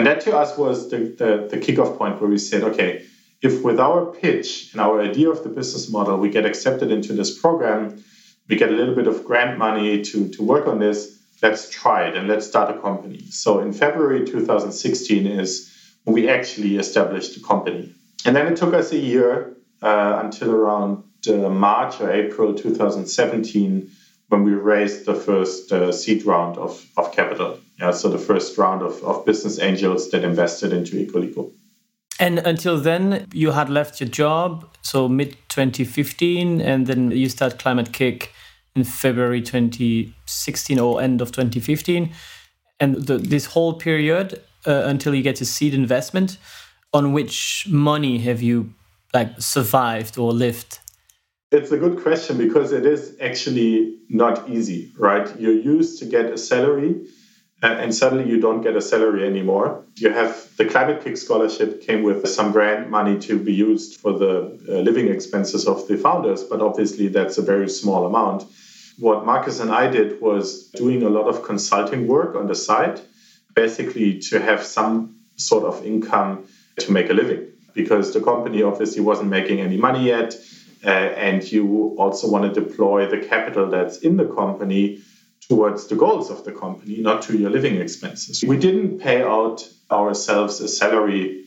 [0.00, 3.04] And that to us was the, the, the kickoff point where we said, okay,
[3.42, 7.12] if with our pitch and our idea of the business model, we get accepted into
[7.12, 8.02] this program,
[8.48, 12.08] we get a little bit of grant money to, to work on this, let's try
[12.08, 13.26] it and let's start a company.
[13.28, 15.70] So in February 2016 is
[16.04, 17.94] when we actually established the company.
[18.24, 23.90] And then it took us a year uh, until around uh, March or April 2017
[24.28, 27.58] when we raised the first uh, seed round of, of capital.
[27.80, 31.52] Yeah, so the first round of, of business angels that invested into Ecoligo.
[32.18, 37.58] And until then, you had left your job, so mid 2015, and then you start
[37.58, 38.28] Climate-KIC
[38.76, 42.12] in February 2016 or end of 2015.
[42.78, 46.36] And the, this whole period uh, until you get to seed investment,
[46.92, 48.74] on which money have you
[49.14, 50.80] like survived or lived?
[51.50, 55.28] It's a good question because it is actually not easy, right?
[55.40, 57.06] You're used to get a salary
[57.62, 59.84] and suddenly you don't get a salary anymore.
[59.96, 64.58] You have the Climate-KIC scholarship came with some grant money to be used for the
[64.68, 68.44] uh, living expenses of the founders, but obviously that's a very small amount.
[68.98, 73.00] What Marcus and I did was doing a lot of consulting work on the side
[73.54, 76.46] basically to have some sort of income
[76.78, 80.34] to make a living because the company obviously wasn't making any money yet.
[80.84, 85.02] Uh, and you also want to deploy the capital that's in the company
[85.50, 88.44] towards the goals of the company, not to your living expenses.
[88.46, 91.46] We didn't pay out ourselves a salary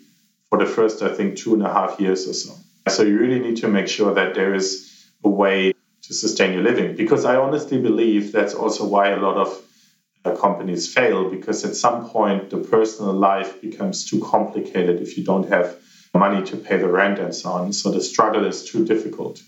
[0.49, 2.53] for the first, I think, two and a half years or so.
[2.89, 4.69] So you really need to make sure that there is
[5.23, 6.97] a way to sustain your living.
[6.97, 9.49] Because I honestly believe that's also why a lot of
[10.25, 15.23] uh, companies fail, because at some point the personal life becomes too complicated if you
[15.23, 15.77] don't have
[16.13, 17.71] money to pay the rent and so on.
[17.71, 19.41] So the struggle is too difficult.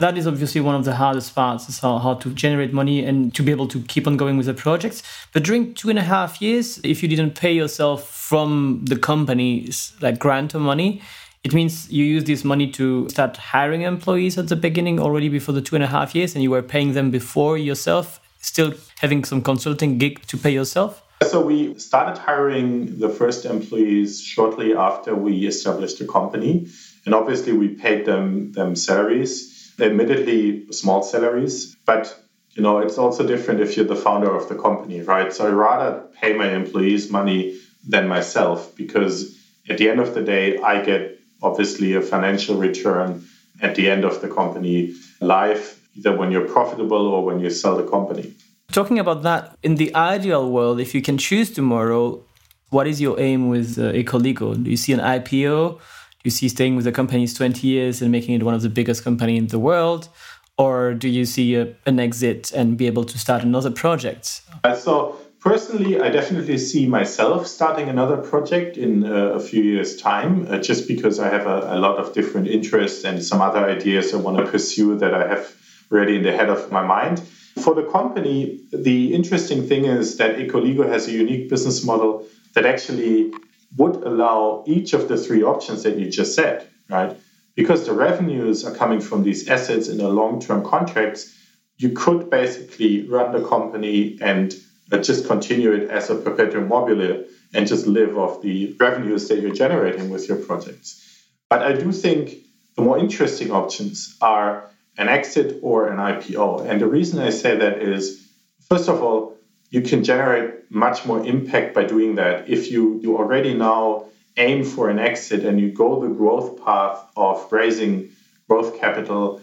[0.00, 3.34] That is obviously one of the hardest parts is how, how to generate money and
[3.34, 5.02] to be able to keep on going with the projects.
[5.32, 9.94] But during two and a half years, if you didn't pay yourself from the company's
[10.00, 11.02] like grant or money,
[11.42, 15.54] it means you use this money to start hiring employees at the beginning already before
[15.54, 19.24] the two and a half years, and you were paying them before yourself, still having
[19.24, 21.02] some consulting gig to pay yourself?
[21.26, 26.68] So we started hiring the first employees shortly after we established the company.
[27.04, 29.47] And obviously we paid them them salaries,
[29.80, 32.14] admittedly small salaries, but
[32.52, 35.32] you know, it's also different if you're the founder of the company, right?
[35.32, 39.36] So I rather pay my employees money than myself because
[39.68, 43.24] at the end of the day, I get obviously a financial return
[43.60, 47.76] at the end of the company life, either when you're profitable or when you sell
[47.76, 48.34] the company.
[48.72, 52.24] Talking about that, in the ideal world, if you can choose tomorrow,
[52.70, 54.62] what is your aim with uh, Ecoligo?
[54.62, 55.80] Do you see an IPO?
[56.28, 59.02] You see staying with the company 20 years and making it one of the biggest
[59.02, 60.10] companies in the world?
[60.58, 64.42] Or do you see a, an exit and be able to start another project?
[64.76, 70.46] So Personally, I definitely see myself starting another project in uh, a few years' time,
[70.50, 74.12] uh, just because I have a, a, lot of different interests and some other ideas
[74.12, 75.46] I want to pursue that I have
[75.90, 77.20] already in the head of my mind.
[77.64, 82.66] For the company, the interesting thing is that Ecoligo has a unique business model that
[82.66, 83.32] actually
[83.76, 87.16] would allow each of the three options that you just said, right?
[87.54, 91.34] Because the revenues are coming from these assets in the long term contracts,
[91.76, 94.54] you could basically run the company and
[94.90, 99.40] uh, just continue it as a perpetuum mobile and just live off the revenues that
[99.40, 101.04] you're generating with your projects.
[101.48, 102.34] But I do think
[102.76, 106.66] the more interesting options are an exit or an IPO.
[106.68, 108.28] And the reason I say that is,
[108.68, 109.37] first of all,
[109.70, 112.48] you can generate much more impact by doing that.
[112.48, 117.04] If you, you already now aim for an exit and you go the growth path
[117.16, 118.10] of raising
[118.48, 119.42] growth capital,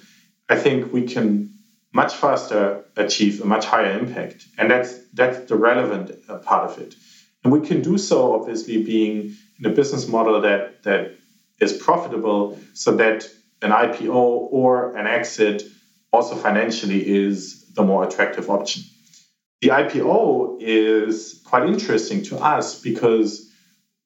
[0.50, 1.54] I think we can
[1.94, 4.46] much faster achieve a much higher impact.
[4.58, 6.96] And that's that's the relevant uh, part of it.
[7.44, 11.12] And we can do so obviously being in a business model that that
[11.60, 13.28] is profitable so that
[13.62, 15.64] an IPO or an exit
[16.12, 18.84] also financially is the more attractive option.
[19.62, 23.52] The IPO is quite interesting to us because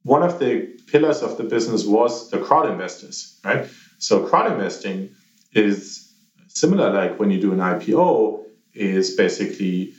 [0.03, 3.67] one of the pillars of the business was the crowd investors, right?
[3.97, 5.09] So crowd investing
[5.53, 6.13] is
[6.47, 9.93] similar like when you do an IPO is basically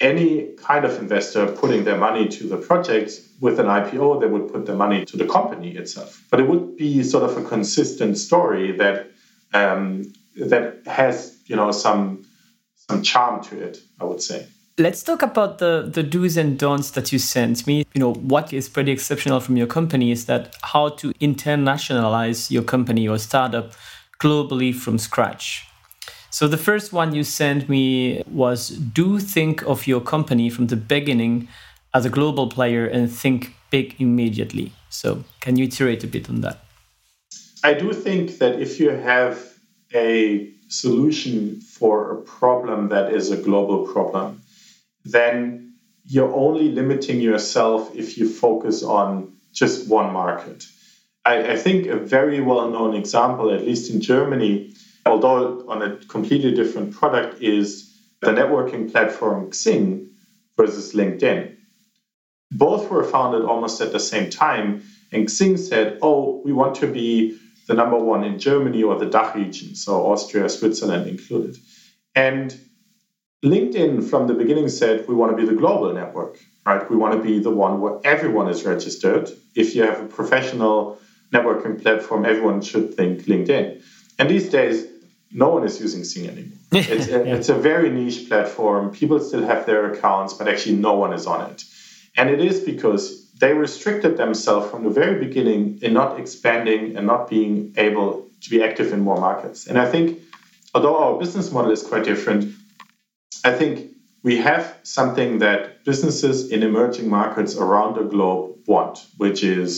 [0.00, 4.52] any kind of investor putting their money to the project with an IPO, they would
[4.52, 6.22] put their money to the company itself.
[6.30, 9.10] But it would be sort of a consistent story that
[9.54, 12.24] um, that has you know some
[12.74, 14.46] some charm to it, I would say.
[14.78, 17.86] Let's talk about the, the do's and don'ts that you sent me.
[17.94, 22.62] You know, what is pretty exceptional from your company is that how to internationalize your
[22.62, 23.72] company or startup
[24.20, 25.66] globally from scratch.
[26.28, 30.76] So the first one you sent me was do think of your company from the
[30.76, 31.48] beginning
[31.94, 34.74] as a global player and think big immediately.
[34.90, 36.58] So can you iterate a bit on that?
[37.64, 39.54] I do think that if you have
[39.94, 44.42] a solution for a problem that is a global problem,
[45.10, 50.64] then you're only limiting yourself if you focus on just one market.
[51.24, 55.96] I, I think a very well known example, at least in Germany, although on a
[56.06, 60.08] completely different product, is the networking platform Xing
[60.56, 61.56] versus LinkedIn.
[62.52, 66.86] Both were founded almost at the same time, and Xing said, Oh, we want to
[66.86, 71.56] be the number one in Germany or the DACH region, so Austria, Switzerland included.
[72.14, 72.56] And
[73.46, 76.88] LinkedIn from the beginning said, We want to be the global network, right?
[76.90, 79.30] We want to be the one where everyone is registered.
[79.54, 80.98] If you have a professional
[81.32, 83.82] networking platform, everyone should think LinkedIn.
[84.18, 84.86] And these days,
[85.30, 86.58] no one is using Xing anymore.
[86.72, 87.36] It's a, yeah.
[87.36, 88.90] it's a very niche platform.
[88.90, 91.62] People still have their accounts, but actually no one is on it.
[92.16, 97.06] And it is because they restricted themselves from the very beginning in not expanding and
[97.06, 99.66] not being able to be active in more markets.
[99.66, 100.20] And I think,
[100.74, 102.55] although our business model is quite different,
[103.46, 103.92] I think
[104.24, 109.70] we have something that businesses in emerging markets around the globe want, which is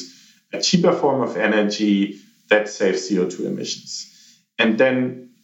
[0.55, 4.41] a cheaper form of energy that saves CO2 emissions.
[4.59, 5.35] And then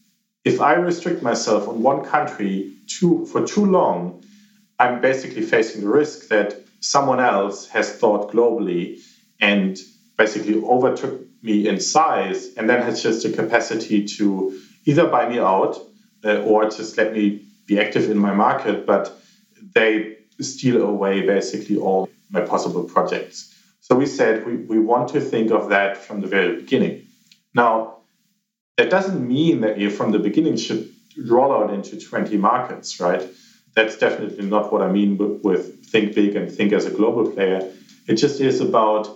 [0.43, 4.25] if I restrict myself on one country too, for too long,
[4.79, 9.01] I'm basically facing the risk that someone else has thought globally
[9.39, 9.79] and
[10.17, 15.41] basically overtook me in size and then has just the capacity to either buy me
[15.41, 15.77] out
[16.25, 19.19] uh, or just let me be active in my market, but
[19.75, 23.55] they steal away basically all my possible projects.
[23.81, 27.07] So we said we, we want to think of that from the very beginning.
[27.55, 27.99] Now,
[28.77, 30.91] that doesn't mean that you from the beginning should
[31.29, 33.23] roll out into 20 markets, right?
[33.77, 37.31] That's definitely not what I mean with, with think big and think as a global
[37.31, 37.61] player.
[38.09, 39.09] It just is about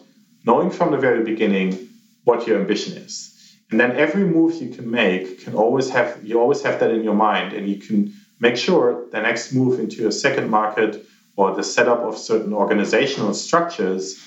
[0.44, 1.88] knowing from the very beginning
[2.24, 3.34] what your ambition is.
[3.70, 7.04] And then every move you can make can always have you always have that in
[7.04, 11.04] your mind and you can make sure the next move into a second market
[11.36, 14.24] or the setup of certain organizational structures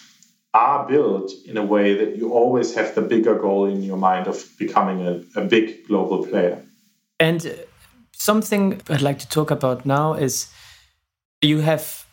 [0.53, 4.27] are built in a way that you always have the bigger goal in your mind
[4.27, 6.61] of becoming a, a big global player.
[7.19, 7.65] And
[8.11, 10.47] something I'd like to talk about now is
[11.41, 12.05] you have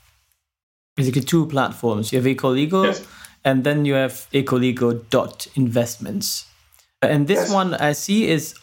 [0.97, 2.13] basically two platforms.
[2.13, 3.05] You have Ecoligo yes.
[3.45, 6.47] and then you have ecoligo.investments.
[7.03, 7.53] And this yes.
[7.53, 8.55] one I see is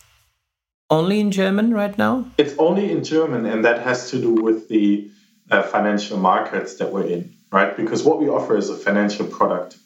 [0.89, 2.25] only in German right now?
[2.37, 5.09] It's only in German, and that has to do with the
[5.49, 7.75] uh, financial markets that we're in, right?
[7.75, 9.77] Because what we offer is a financial product.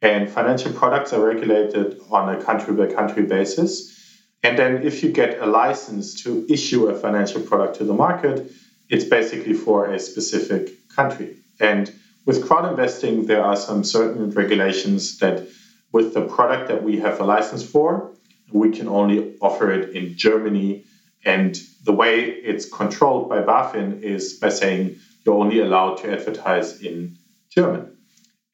[0.00, 3.94] And financial products are regulated on a country by country basis.
[4.42, 8.52] And then, if you get a license to issue a financial product to the market,
[8.88, 11.38] it's basically for a specific country.
[11.60, 11.92] And
[12.24, 15.48] with crowd investing, there are some certain regulations that,
[15.92, 18.12] with the product that we have a license for,
[18.52, 20.84] we can only offer it in Germany.
[21.24, 26.80] And the way it's controlled by BaFin is by saying you're only allowed to advertise
[26.80, 27.18] in
[27.50, 27.96] German.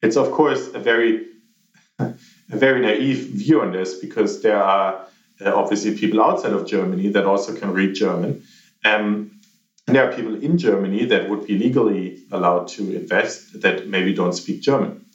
[0.01, 1.27] It's of course a very
[1.99, 2.13] a
[2.49, 5.05] very naive view on this because there are
[5.41, 8.43] uh, obviously people outside of Germany that also can read German.
[8.83, 9.39] Um,
[9.87, 14.13] and there are people in Germany that would be legally allowed to invest that maybe
[14.13, 15.05] don't speak German.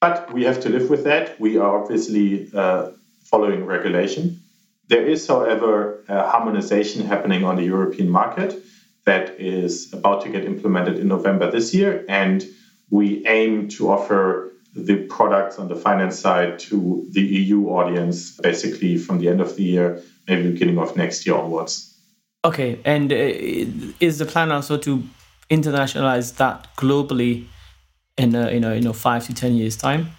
[0.00, 1.40] But we have to live with that.
[1.40, 2.90] We are obviously uh,
[3.32, 4.40] following regulation.
[4.88, 8.62] There is, however, a harmonization happening on the European market
[9.06, 12.04] that is about to get implemented in November this year.
[12.08, 12.46] And
[12.90, 18.96] we aim to offer the products on the finance side to the EU audience basically
[18.96, 21.72] from the end of the year, maybe beginning of next year onwards.
[22.44, 22.78] Okay.
[22.84, 23.16] And uh,
[24.00, 25.02] is the plan also to
[25.50, 27.46] internationalize that globally
[28.18, 30.10] in a, you know, you know, five to 10 years' time?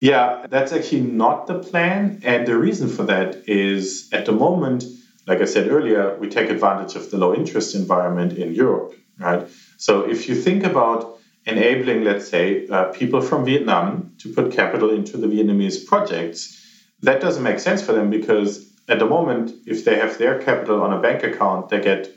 [0.00, 2.22] Yeah, that's actually not the plan.
[2.24, 4.84] And the reason for that is at the moment,
[5.26, 9.46] like I said earlier, we take advantage of the low interest environment in Europe, right?
[9.76, 14.90] So if you think about enabling, let's say, uh, people from Vietnam to put capital
[14.90, 16.56] into the Vietnamese projects,
[17.02, 20.82] that doesn't make sense for them because at the moment, if they have their capital
[20.82, 22.10] on a bank account, they get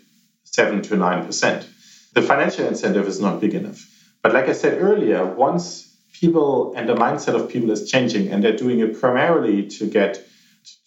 [0.45, 1.65] 7 to 9%.
[2.13, 3.89] The financial incentive is not big enough.
[4.21, 5.92] But like I said earlier, once
[6.23, 10.11] people and the mindset of people is changing, and they're doing it primarily to get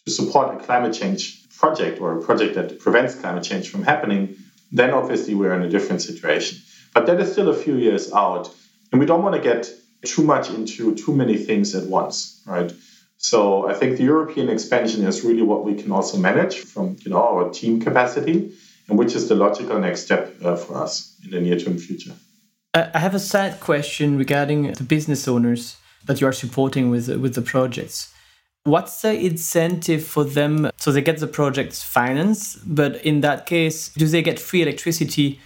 [0.06, 1.20] to support a climate change
[1.62, 4.22] project or a project that prevents climate change from happening,
[4.72, 6.54] then obviously we're in a different situation.
[6.94, 8.44] But that is still a few years out,
[8.90, 9.70] and we don't want to get
[10.06, 12.16] too much into too many things at once,
[12.46, 12.72] right?
[13.18, 17.10] So I think the European expansion is really what we can also manage from you
[17.10, 18.36] know our team capacity,
[18.88, 20.92] and which is the logical next step uh, for us
[21.24, 22.16] in the near term future.
[22.76, 27.34] I have a sad question regarding the business owners that you are supporting with with
[27.34, 28.12] the projects.
[28.64, 33.88] What's the incentive for them so they get the projects financed, but in that case,
[33.94, 35.40] do they get free electricity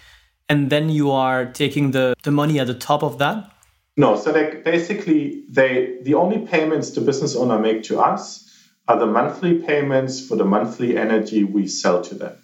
[0.49, 3.53] and then you are taking the, the money at the top of that?
[3.97, 8.51] No, so they basically they the only payments the business owner make to us
[8.89, 12.37] are the monthly payments for the monthly energy we sell to them.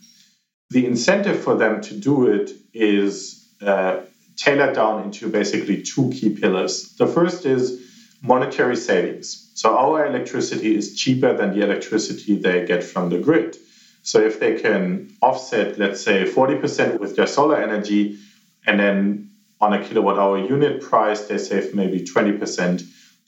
[0.70, 4.02] The incentive for them to do it is uh,
[4.36, 6.94] tailored down into basically two key pillars.
[6.96, 7.82] The first is
[8.22, 9.50] monetary savings.
[9.54, 13.56] So our electricity is cheaper than the electricity they get from the grid.
[14.02, 18.18] So if they can offset, let's say, 40% with their solar energy,
[18.66, 19.30] and then
[19.60, 22.82] on a kilowatt hour unit price, they save maybe 20%,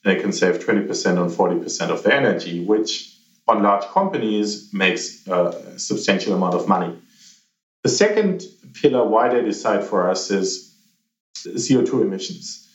[0.05, 3.17] they can save 20% on 40% of their energy, which
[3.49, 6.95] on large companies makes a substantial amount of money.
[7.83, 8.45] The second
[8.75, 10.68] pillar why they decide for us is
[11.47, 12.69] CO2 emissions.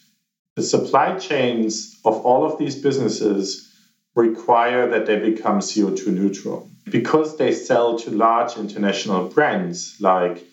[0.55, 3.69] The supply chains of all of these businesses
[4.15, 10.45] require that they become CO2 neutral because they sell to large international brands like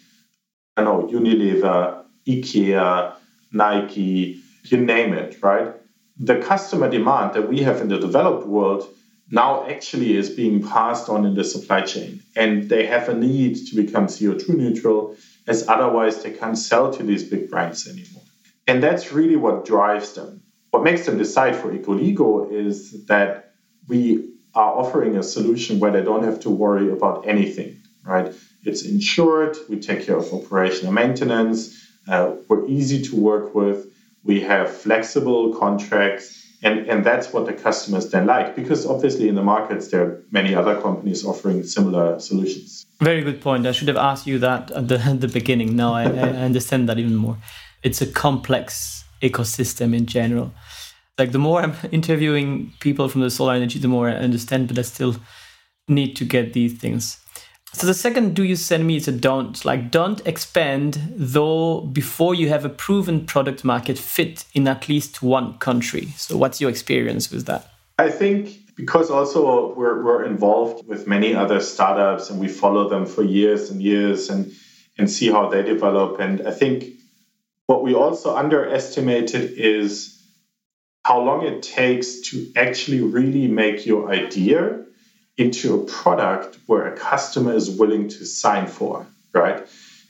[0.77, 3.15] I know, Unilever, IKEA,
[3.53, 5.75] Nike, you name it, right?
[6.19, 8.89] The customer demand that we have in the developed world
[9.31, 12.23] now actually is being passed on in the supply chain.
[12.37, 15.17] And they have a need to become CO2 neutral,
[15.51, 18.23] as otherwise they can't sell to these big brands anymore.
[18.69, 20.43] And that's really what drives them.
[20.71, 23.53] What makes them decide for Ecoligo is that
[23.89, 28.33] we are offering a solution where they don't have to worry about anything, right?
[28.65, 31.61] It's insured, we take care of operational maintenance,
[32.07, 33.87] uh, we're easy to work with,
[34.23, 39.35] we have flexible contracts, and, and that's what the customers then like because obviously in
[39.35, 42.85] the markets there are many other companies offering similar solutions.
[43.01, 43.67] Very good point.
[43.67, 45.75] I should have asked you that at the, at the beginning.
[45.75, 47.39] Now I, I understand that even more.
[47.83, 50.53] It's a complex ecosystem in general
[51.21, 54.79] like the more I'm interviewing people from the solar energy, the more I understand, but
[54.79, 55.17] I still
[55.87, 57.20] need to get these things.
[57.73, 59.65] So the second do you send me is a don't.
[59.65, 65.23] Like don't expand though before you have a proven product market fit in at least
[65.23, 66.09] one country.
[66.17, 67.71] So what's your experience with that?
[67.99, 73.07] I think because also we're, we're involved with many other startups and we follow them
[73.07, 74.53] for years and years and
[74.99, 76.21] and see how they develop.
[76.21, 76.85] And I think
[77.67, 80.21] what we also underestimated is
[81.05, 84.85] how long it takes to actually really make your idea
[85.37, 89.67] into a product where a customer is willing to sign for, right?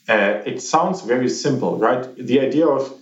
[0.09, 2.17] Uh, it sounds very simple, right?
[2.17, 2.93] The idea of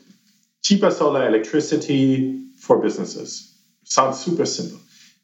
[0.62, 3.54] cheaper solar electricity for businesses
[3.84, 4.78] sounds super simple.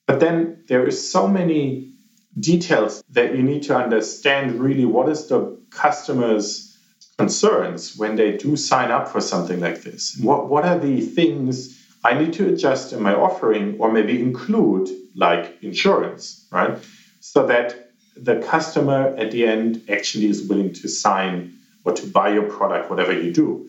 [0.07, 1.93] But then there is so many
[2.39, 6.77] details that you need to understand really what is the customer's
[7.19, 10.19] concerns when they do sign up for something like this.
[10.21, 14.89] What what are the things I need to adjust in my offering or maybe include
[15.15, 16.79] like insurance, right?
[17.21, 22.33] So that the customer at the end actually is willing to sign or to buy
[22.33, 23.69] your product, whatever you do.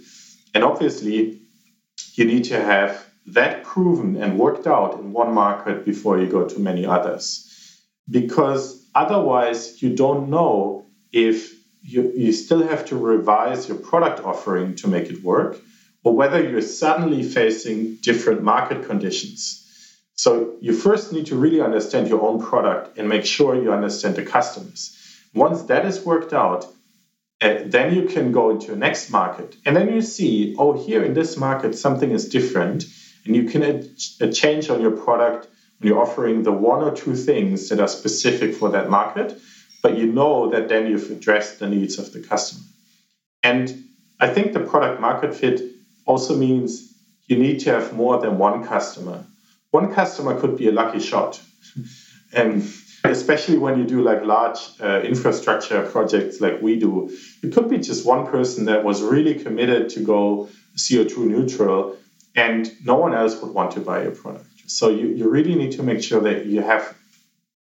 [0.54, 1.40] And obviously,
[2.14, 6.48] you need to have that proven and worked out in one market before you go
[6.48, 7.52] to many others.
[8.10, 14.76] Because otherwise, you don't know if you, you still have to revise your product offering
[14.76, 15.60] to make it work
[16.04, 19.65] or whether you're suddenly facing different market conditions.
[20.16, 24.16] So you first need to really understand your own product and make sure you understand
[24.16, 24.98] the customers.
[25.34, 26.66] Once that is worked out,
[27.42, 29.58] uh, then you can go into a next market.
[29.66, 32.86] And then you see, oh, here in this market, something is different.
[33.26, 33.62] And you can
[34.22, 35.48] uh, change on your product
[35.80, 39.38] when you're offering the one or two things that are specific for that market.
[39.84, 42.64] But you know that then you've addressed the needs of the customer.
[43.44, 43.84] And
[44.20, 45.62] I think the product market fit
[46.06, 46.94] also means
[47.28, 49.26] you need to have more than one customer.
[49.76, 51.42] One customer could be a lucky shot.
[52.34, 52.64] and
[53.04, 57.10] especially when you do like large uh, infrastructure projects like we do,
[57.44, 60.48] it could be just one person that was really committed to go
[60.78, 61.98] CO2 neutral
[62.38, 64.48] and no one else would want to buy your product.
[64.68, 66.98] So you, you really need to make sure that you have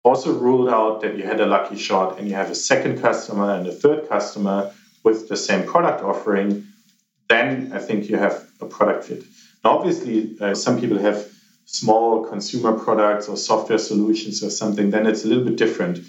[0.02, 3.54] also ruled out that you had a lucky shot and you have a second customer
[3.54, 4.72] and a third customer
[5.04, 6.66] with the same product offering
[7.28, 9.22] then I think you have a product fit.
[9.64, 11.31] Now, obviously, uh, some people have
[11.64, 14.90] small consumer products or software solutions or something.
[14.90, 16.00] Then it's a little bit different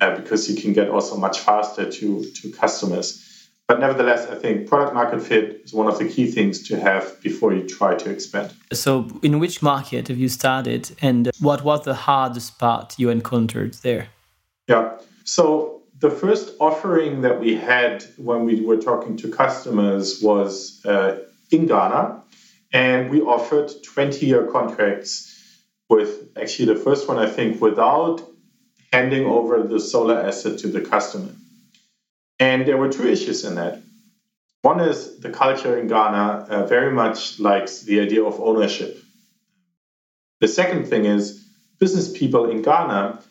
[0.00, 3.28] uh, because you can get also much faster to to customers.
[3.68, 7.20] But nevertheless, I think product market fit is one of the key things to have
[7.22, 8.52] before you try to expand.
[8.72, 13.74] So, in which market have you started, and what was the hardest part you encountered
[13.82, 14.08] there?
[14.68, 14.98] Yeah.
[15.24, 21.20] So the first offering that we had when we were talking to customers was uh,
[21.50, 22.21] in Ghana,
[22.72, 25.28] and we offered 20 year contracts
[25.88, 28.22] with actually the first one, I think, without
[28.92, 31.32] handing over the solar asset to the customer.
[32.38, 33.80] And there were two issues in that.
[34.62, 38.96] One is the culture in Ghana uh, very much likes the idea of ownership.
[40.40, 41.44] The second thing is
[41.78, 43.22] business people in Ghana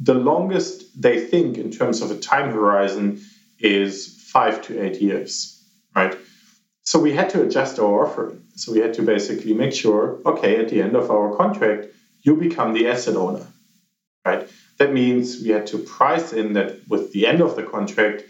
[0.00, 3.20] the longest they think in terms of a time horizon
[3.58, 5.62] is five to eight years,
[5.94, 6.16] right?
[6.90, 8.42] So we had to adjust our offering.
[8.56, 11.86] So we had to basically make sure, okay, at the end of our contract,
[12.22, 13.46] you become the asset owner,
[14.24, 14.48] right?
[14.78, 18.24] That means we had to price in that with the end of the contract,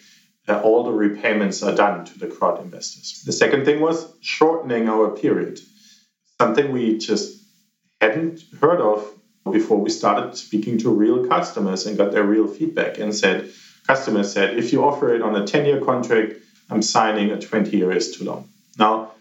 [0.47, 3.23] uh, all the repayments are done to the crowd investors.
[3.25, 5.59] The second thing was shortening our period,
[6.39, 7.43] something we just
[7.99, 9.11] hadn't heard of
[9.51, 13.51] before we started speaking to real customers and got their real feedback and said,
[13.87, 16.35] customers said, if you offer it on a 10 year contract,
[16.69, 18.50] I'm signing a 20 year is too long.
[18.81, 19.13] Now,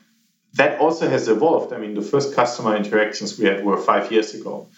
[0.53, 1.73] that also has evolved.
[1.73, 4.69] I mean, the first customer interactions we had were five years ago.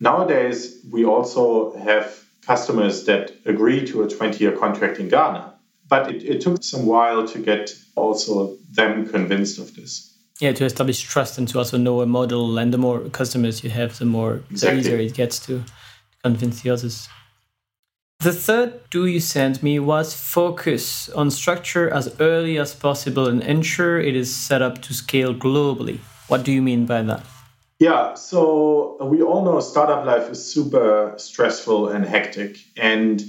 [0.00, 5.54] Nowadays, we also have customers that agree to a 20 year contract in Ghana.
[5.88, 10.08] But it, it took some while to get also them convinced of this.
[10.40, 12.58] Yeah, to establish trust and to also know a model.
[12.58, 14.80] And the more customers you have, the more exactly.
[14.80, 15.62] easier it gets to
[16.24, 17.08] convince the others.
[18.22, 23.42] The third do you sent me was focus on structure as early as possible and
[23.42, 25.98] ensure it is set up to scale globally.
[26.28, 27.26] What do you mean by that?
[27.80, 32.58] Yeah, so we all know startup life is super stressful and hectic.
[32.76, 33.20] And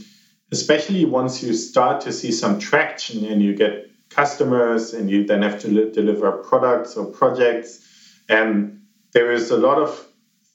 [0.52, 5.42] especially once you start to see some traction and you get customers and you then
[5.42, 7.80] have to li- deliver products or projects,
[8.30, 8.84] and
[9.14, 10.08] there is a lot of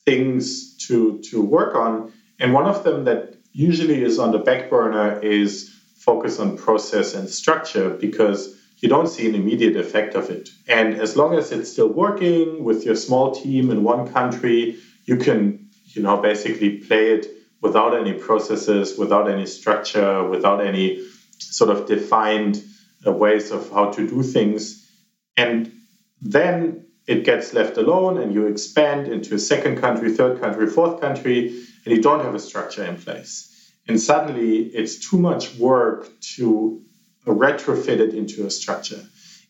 [0.04, 2.12] things to, to work on.
[2.38, 7.14] And one of them that usually is on the back burner is focus on process
[7.14, 10.48] and structure because you don't see an immediate effect of it.
[10.68, 15.16] And as long as it's still working with your small team in one country, you
[15.16, 17.26] can, you know, basically play it
[17.60, 21.04] without any processes, without any structure, without any
[21.38, 22.62] sort of defined
[23.06, 24.88] uh, ways of how to do things.
[25.36, 25.72] And
[26.20, 31.00] then it gets left alone and you expand into a second country, third country, fourth
[31.00, 33.72] country, and you don't have a structure in place.
[33.88, 36.82] And suddenly it's too much work to
[37.24, 39.02] retrofit it into a structure.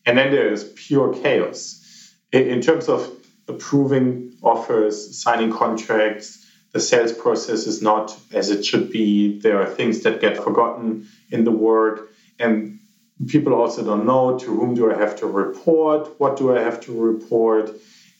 [0.05, 2.13] And then there is pure chaos.
[2.31, 3.11] In terms of
[3.49, 9.39] approving offers, signing contracts, the sales process is not as it should be.
[9.39, 12.09] There are things that get forgotten in the work.
[12.39, 12.79] And
[13.27, 16.79] people also don't know to whom do I have to report, what do I have
[16.81, 17.71] to report.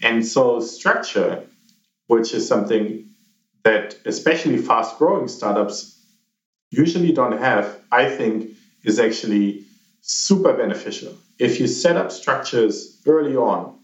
[0.01, 1.45] And so, structure,
[2.07, 3.09] which is something
[3.64, 5.99] that especially fast growing startups
[6.72, 8.51] usually don't have, I think
[8.84, 9.66] is actually
[10.01, 11.14] super beneficial.
[11.38, 13.80] If you set up structures early on,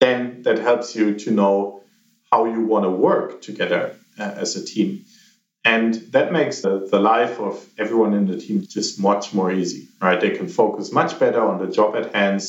[0.00, 1.82] then that helps you to know
[2.30, 5.04] how you want to work together uh, as a team.
[5.64, 9.88] And that makes the, the life of everyone in the team just much more easy,
[10.00, 10.20] right?
[10.20, 12.42] They can focus much better on the job at hand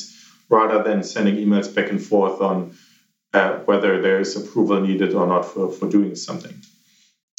[0.50, 2.76] rather than sending emails back and forth on
[3.34, 6.56] uh, whether there is approval needed or not for, for doing something.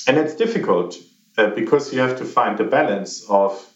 [0.07, 0.97] And it's difficult
[1.39, 3.71] uh, because you have to find the balance of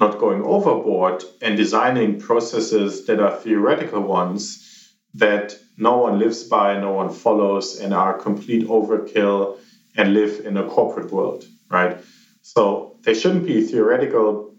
[0.00, 6.78] not going overboard and designing processes that are theoretical ones that no one lives by,
[6.78, 9.58] no one follows, and are complete overkill
[9.96, 12.00] and live in a corporate world, right?
[12.42, 14.54] So they shouldn't be theoretical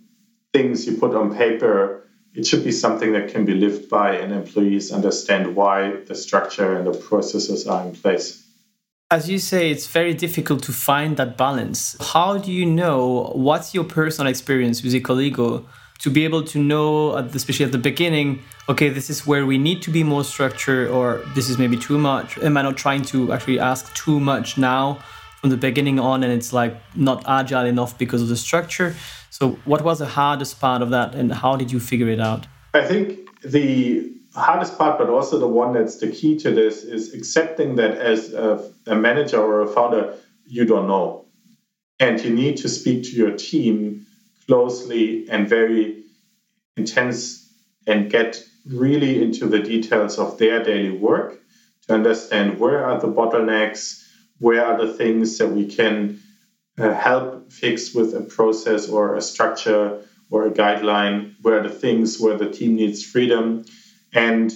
[0.53, 2.04] things you put on paper.
[2.35, 6.75] It should be something that can be lived by and employees understand why the structure
[6.75, 8.43] and the processes are in place.
[9.09, 11.95] As you say, it's very difficult to find that balance.
[12.13, 15.63] How do you know what's your personal experience with Ecoligo
[15.99, 19.81] to be able to know, especially at the beginning, okay, this is where we need
[19.83, 22.37] to be more structured, or this is maybe too much?
[22.39, 24.99] Am I not trying to actually ask too much now
[25.45, 28.95] from the beginning on, and it's like not agile enough because of the structure?
[29.29, 32.47] So, what was the hardest part of that, and how did you figure it out?
[32.73, 37.13] I think the hardest part, but also the one that's the key to this, is
[37.13, 40.15] accepting that as a, a manager or a founder,
[40.47, 41.25] you don't know.
[41.99, 44.07] And you need to speak to your team
[44.47, 46.05] closely and very
[46.75, 47.53] intense
[47.85, 51.39] and get really into the details of their daily work
[51.87, 54.04] to understand where are the bottlenecks,
[54.39, 56.19] where are the things that we can
[56.77, 61.73] uh, help fix with a process or a structure or a guideline, where are the
[61.73, 63.63] things where the team needs freedom
[64.13, 64.51] and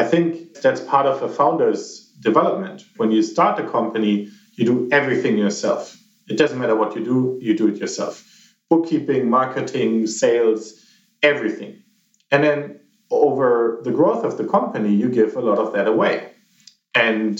[0.00, 2.84] I think that's part of a founder's development.
[2.96, 5.94] When you start a company, you do everything yourself.
[6.26, 8.26] It doesn't matter what you do, you do it yourself.
[8.70, 10.72] Bookkeeping, marketing, sales,
[11.22, 11.82] everything.
[12.30, 16.32] And then over the growth of the company, you give a lot of that away.
[16.94, 17.38] And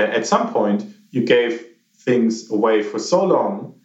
[0.00, 3.80] at some point, you gave things away for so long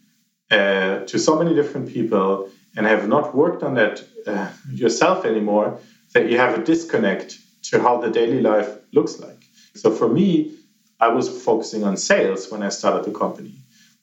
[0.50, 5.78] uh, to so many different people and have not worked on that uh, yourself anymore
[6.12, 9.44] that you have a disconnect to how the daily life looks like.
[9.74, 10.56] So for me,
[11.00, 13.54] I was focusing on sales when I started the company.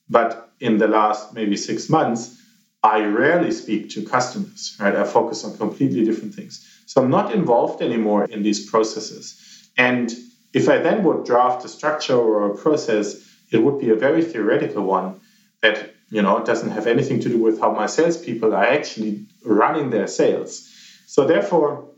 [0.10, 2.38] But in the last maybe six months,
[2.84, 4.96] I rarely speak to customers, right?
[4.96, 6.68] I focus on completely different things.
[6.88, 9.70] So I'm not involved anymore in these processes.
[9.78, 10.12] And
[10.54, 14.24] if I then would draft a structure or a process, it would be a very
[14.24, 15.22] theoretical one
[15.62, 19.90] that, you know, doesn't have anything to do with how my salespeople are actually running
[19.90, 20.68] their sales.
[21.08, 21.92] So therefore,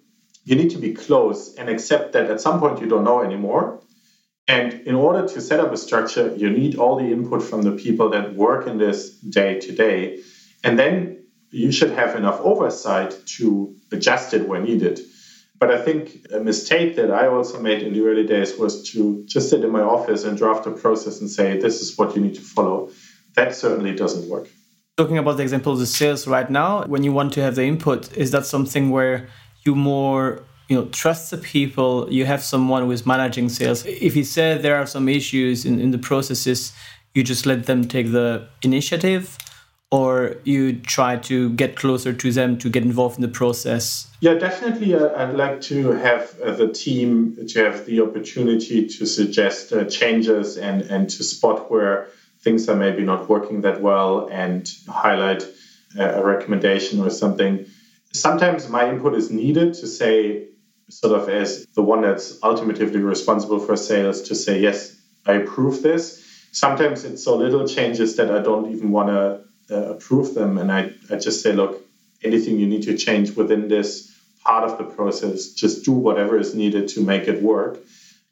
[0.46, 3.82] you need to be close and accept that at some point you don't know anymore.
[4.48, 7.72] And in order to set up a structure, you need all the input from the
[7.72, 10.20] people that work in this day to day.
[10.64, 15.00] And then you should have enough oversight to adjust it when needed.
[15.64, 19.24] But I think a mistake that I also made in the early days was to
[19.26, 22.22] just sit in my office and draft a process and say, this is what you
[22.22, 22.90] need to follow.
[23.36, 24.50] That certainly doesn't work.
[24.98, 27.64] Talking about the example of the sales right now, when you want to have the
[27.64, 29.30] input, is that something where
[29.66, 34.16] you more you know trust the people you have someone who is managing sales if
[34.16, 36.74] you say there are some issues in, in the processes
[37.14, 39.38] you just let them take the initiative
[39.94, 44.08] or you try to get closer to them to get involved in the process?
[44.22, 44.96] Yeah, definitely.
[44.96, 49.86] Uh, I'd like to have uh, the team to have the opportunity to suggest uh,
[49.86, 52.08] changes and, and to spot where
[52.42, 55.44] things are maybe not working that well and highlight
[56.00, 57.68] uh, a recommendation or something.
[58.14, 60.48] Sometimes my input is needed to say,
[60.90, 65.84] sort of as the one that's ultimately responsible for sales, to say, yes, I approve
[65.84, 66.20] this.
[66.52, 70.58] Sometimes it's so little changes that I don't even want to uh, approve them.
[70.58, 71.82] And I, I just say, look,
[72.24, 74.12] anything you need to change within this
[74.44, 77.80] part of the process, just do whatever is needed to make it work.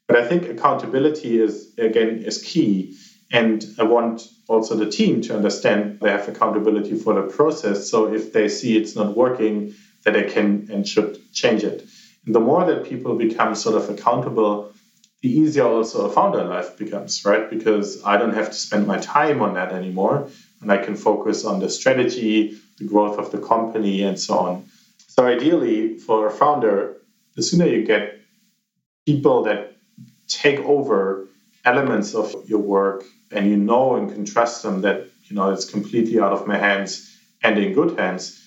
[0.07, 2.97] But I think accountability is, again, is key.
[3.31, 7.89] And I want also the team to understand they have accountability for the process.
[7.89, 9.73] So if they see it's not working,
[10.03, 11.85] that they can and should change it.
[12.25, 14.73] And the more that people become sort of accountable,
[15.21, 17.49] the easier also a founder life becomes, right?
[17.49, 20.27] Because I don't have to spend my time on that anymore
[20.61, 24.65] and I can focus on the strategy, the growth of the company, and so on.
[25.07, 26.97] So, ideally, for a founder,
[27.35, 28.19] the sooner you get
[29.05, 29.75] people that
[30.27, 31.27] take over
[31.65, 35.69] elements of your work and you know and can trust them that you know it's
[35.69, 37.07] completely out of my hands
[37.43, 38.39] and in good hands,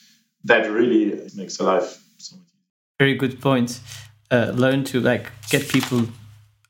[0.44, 2.46] that really makes a life so much.
[2.98, 3.80] Very good point.
[4.30, 6.06] Uh, learn to like get people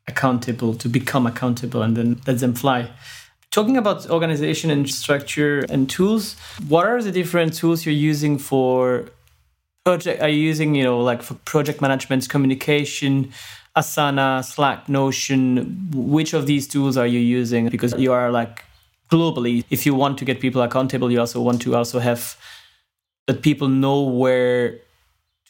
[0.06, 2.90] accountable to become accountable and then let them fly
[3.54, 6.34] Talking about organization and structure and tools,
[6.66, 9.04] what are the different tools you're using for
[9.84, 10.20] project?
[10.20, 13.32] Are you using, you know, like for project management, communication,
[13.76, 15.88] Asana, Slack, Notion?
[15.94, 17.68] Which of these tools are you using?
[17.68, 18.64] Because you are like
[19.08, 22.36] globally, if you want to get people accountable, you also want to also have
[23.28, 24.80] that people know where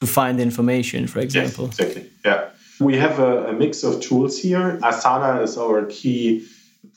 [0.01, 1.71] to find information, for example.
[1.71, 2.11] Yes, exactly.
[2.23, 2.51] Yeah.
[2.81, 4.79] We have a, a mix of tools here.
[4.83, 6.47] Asana is our key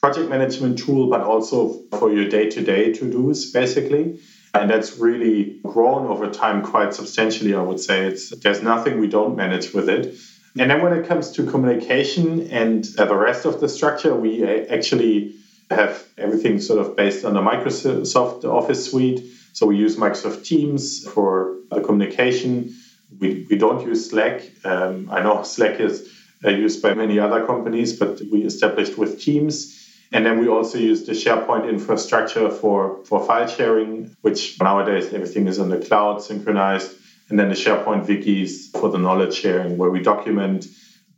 [0.02, 4.20] project management tool, but also for your day to day to dos, basically.
[4.54, 8.06] And that's really grown over time quite substantially, I would say.
[8.06, 10.16] It's, there's nothing we don't manage with it.
[10.60, 14.44] And then when it comes to communication and uh, the rest of the structure, we
[14.44, 15.36] uh, actually
[15.70, 19.24] have everything sort of based on the Microsoft Office suite.
[19.54, 22.76] So we use Microsoft Teams for the communication.
[23.20, 24.50] We, we don't use Slack.
[24.64, 26.12] Um, I know Slack is
[26.44, 29.77] uh, used by many other companies, but we established with Teams.
[30.14, 35.48] And then we also use the SharePoint infrastructure for, for file sharing, which nowadays everything
[35.48, 36.96] is on the cloud synchronized.
[37.30, 40.66] And then the SharePoint wikis for the knowledge sharing, where we document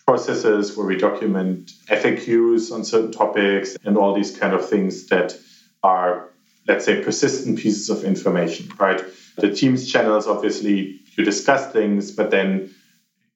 [0.08, 5.38] processes, where we document FAQs on certain topics and all these kind of things that
[5.84, 6.32] are,
[6.68, 9.04] let's say, persistent pieces of information, right?
[9.38, 12.74] The Teams channels, obviously, you discuss things, but then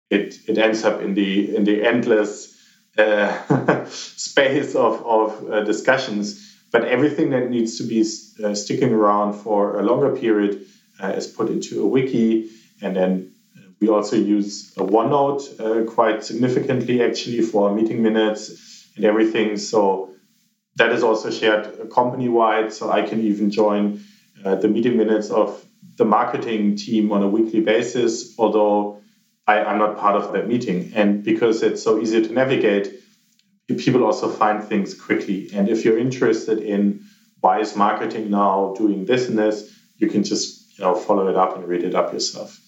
[0.09, 2.52] it, it ends up in the in the endless
[2.97, 6.57] uh, space of, of uh, discussions.
[6.71, 8.01] But everything that needs to be
[8.43, 10.65] uh, sticking around for a longer period
[11.01, 12.49] uh, is put into a wiki.
[12.81, 13.33] And then
[13.79, 19.57] we also use OneNote uh, quite significantly, actually, for meeting minutes and everything.
[19.57, 20.13] So
[20.75, 22.73] that is also shared company wide.
[22.73, 24.03] So I can even join
[24.43, 25.65] the meeting minutes of
[25.97, 28.99] the marketing team on a weekly basis, although
[29.47, 30.91] I, am not part of that meeting.
[30.95, 32.93] And because it's so easy to navigate,
[33.67, 35.49] people also find things quickly.
[35.53, 37.03] And if you're interested in
[37.41, 41.35] why is marketing now doing this and this, you can just you know follow it
[41.35, 42.59] up and read it up yourself.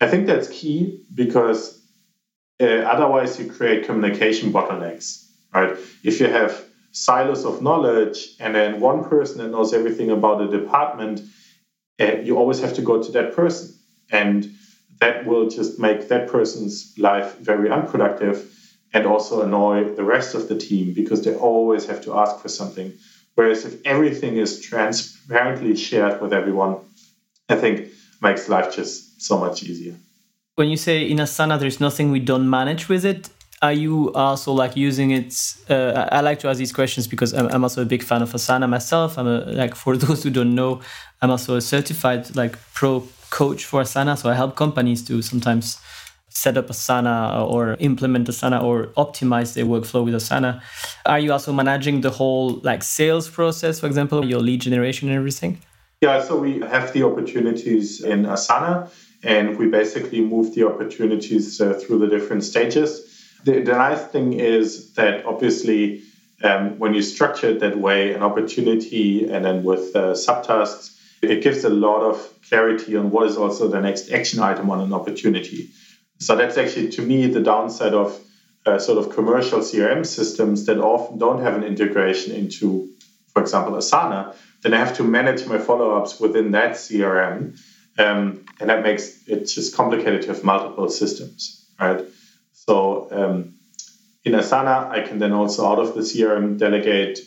[0.00, 1.82] I think that's key because
[2.60, 5.76] uh, otherwise you create communication bottlenecks, right?
[6.02, 10.48] If you have silos of knowledge and then one person that knows everything about a
[10.48, 11.20] department,
[12.00, 13.74] uh, you always have to go to that person.
[14.10, 14.50] And
[15.00, 18.54] that will just make that person's life very unproductive
[18.92, 22.48] and also annoy the rest of the team because they always have to ask for
[22.48, 22.92] something.
[23.34, 26.78] Whereas if everything is transparently shared with everyone,
[27.48, 27.88] I think
[28.20, 29.94] makes life just so much easier.
[30.56, 33.28] When you say in Asana, there's nothing we don't manage with it.
[33.60, 35.34] Are you also like using it?
[35.68, 38.32] Uh, I like to ask these questions because I'm, I'm also a big fan of
[38.32, 39.18] Asana myself.
[39.18, 40.80] I'm a, like for those who don't know,
[41.22, 44.16] I'm also a certified like pro coach for Asana.
[44.16, 45.80] So I help companies to sometimes
[46.28, 50.60] set up Asana or implement Asana or optimize their workflow with Asana.
[51.06, 55.16] Are you also managing the whole like sales process, for example, your lead generation and
[55.16, 55.60] everything?
[56.00, 58.88] Yeah, so we have the opportunities in Asana
[59.24, 63.04] and we basically move the opportunities uh, through the different stages.
[63.44, 66.02] The, the, nice thing is that obviously
[66.44, 71.42] um, when you structure it that way, an opportunity and then with uh, subtasks, it
[71.42, 74.92] gives a lot of clarity on what is also the next action item on an
[74.92, 75.70] opportunity.
[76.20, 78.18] So that's actually, to me, the downside of
[78.66, 82.90] uh, sort of commercial CRM systems that often don't have an integration into,
[83.32, 84.34] for example, Asana.
[84.62, 87.58] Then I have to manage my follow ups within that CRM.
[87.98, 92.04] Um, and that makes it just complicated to have multiple systems, right?
[92.52, 93.54] So um,
[94.24, 97.18] in Asana, I can then also out of the CRM delegate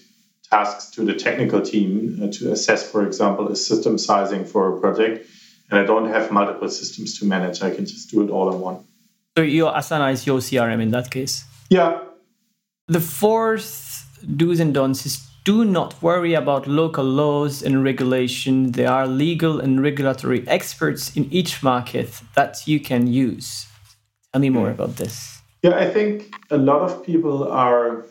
[0.51, 4.79] tasks to the technical team uh, to assess, for example, a system sizing for a
[4.79, 5.27] project.
[5.69, 7.61] And I don't have multiple systems to manage.
[7.61, 8.83] I can just do it all in one.
[9.37, 11.45] So your Asana is your CRM in that case?
[11.69, 12.01] Yeah.
[12.87, 18.73] The fourth do's and don'ts is do not worry about local laws and regulation.
[18.73, 23.65] There are legal and regulatory experts in each market that you can use.
[24.31, 24.73] Tell me more hmm.
[24.73, 25.41] about this.
[25.63, 28.05] Yeah, I think a lot of people are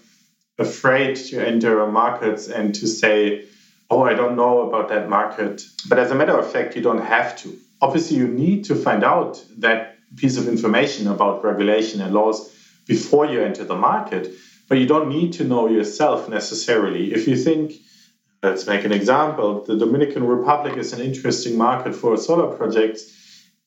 [0.61, 3.47] afraid to enter markets and to say,
[3.91, 5.63] oh, I don't know about that market.
[5.89, 7.57] But as a matter of fact, you don't have to.
[7.81, 12.55] Obviously, you need to find out that piece of information about regulation and laws
[12.87, 14.33] before you enter the market,
[14.69, 17.13] but you don't need to know yourself necessarily.
[17.13, 17.73] If you think,
[18.43, 23.03] let's make an example, the Dominican Republic is an interesting market for solar projects,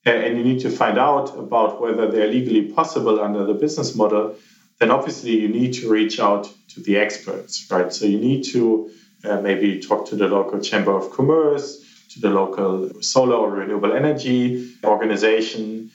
[0.05, 4.35] and you need to find out about whether they're legally possible under the business model,
[4.79, 7.93] then obviously you need to reach out to the experts, right?
[7.93, 8.91] So you need to
[9.23, 13.93] uh, maybe talk to the local chamber of commerce, to the local solar or renewable
[13.93, 15.91] energy organization,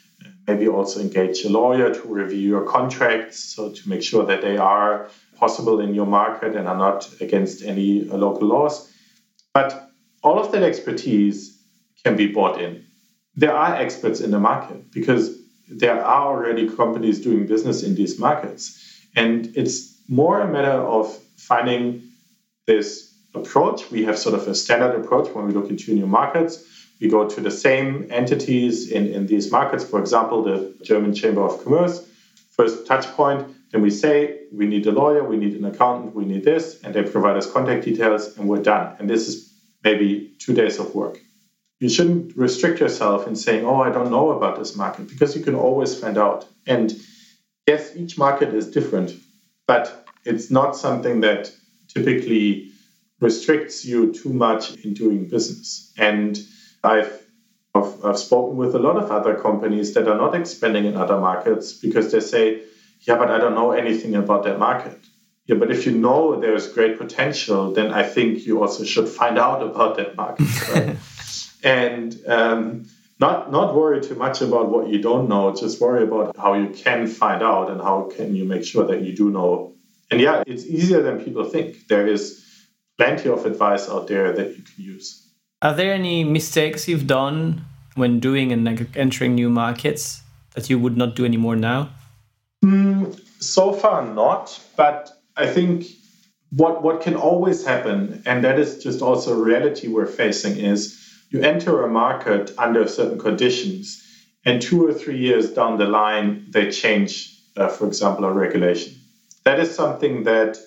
[0.47, 4.57] maybe also engage a lawyer to review your contracts, so to make sure that they
[4.57, 8.93] are possible in your market and are not against any local laws.
[9.53, 9.91] But
[10.23, 11.63] all of that expertise
[12.05, 12.85] can be bought in.
[13.37, 15.38] There are experts in the market because
[15.71, 19.07] there are already companies doing business in these markets.
[19.15, 22.03] And it's more a matter of finding
[22.67, 23.91] this approach.
[23.91, 26.65] We have sort of a standard approach when we look into new markets.
[27.01, 31.43] We go to the same entities in, in these markets, for example, the German Chamber
[31.43, 32.07] of Commerce,
[32.51, 33.47] first touch point.
[33.71, 36.95] Then we say, we need a lawyer, we need an accountant, we need this, and
[36.95, 38.97] they provide us contact details, and we're done.
[38.99, 39.53] And this is
[39.85, 41.21] maybe two days of work.
[41.81, 45.45] You shouldn't restrict yourself in saying, oh, I don't know about this market, because you
[45.45, 46.47] can always find out.
[46.67, 46.93] And
[47.67, 49.13] yes, each market is different,
[49.67, 51.53] but it's not something that
[51.87, 52.73] typically
[53.21, 55.93] restricts you too much in doing business.
[55.97, 56.39] And
[56.83, 57.13] I've,
[57.75, 61.19] I've, I've spoken with a lot of other companies that are not expanding in other
[61.19, 62.63] markets because they say,
[63.03, 64.99] yeah, but I don't know anything about that market.
[65.47, 69.39] Yeah, but if you know there's great potential, then I think you also should find
[69.39, 70.97] out about that market, right?
[71.63, 72.87] and um,
[73.21, 75.55] not not worry too much about what you don't know.
[75.55, 79.03] Just worry about how you can find out and how can you make sure that
[79.03, 79.75] you do know.
[80.11, 81.89] And yeah, it's easier than people think.
[81.89, 82.45] There is
[82.97, 85.27] plenty of advice out there that you can use.
[85.63, 90.23] Are there any mistakes you've done when doing and entering new markets
[90.55, 91.91] that you would not do anymore now?
[92.65, 94.59] Mm, so far, not.
[94.77, 95.87] But I think
[96.51, 100.99] what what can always happen, and that is just also a reality we're facing, is
[101.31, 104.03] you enter a market under certain conditions,
[104.45, 108.95] and two or three years down the line, they change, uh, for example, a regulation.
[109.45, 110.59] That is something that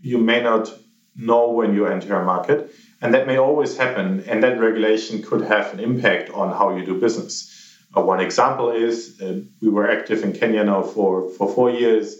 [0.00, 0.72] you may not
[1.16, 2.70] know when you enter a market.
[3.00, 6.84] And that may always happen, and that regulation could have an impact on how you
[6.84, 7.54] do business.
[7.96, 12.16] Uh, one example is uh, we were active in Kenya now for, for four years,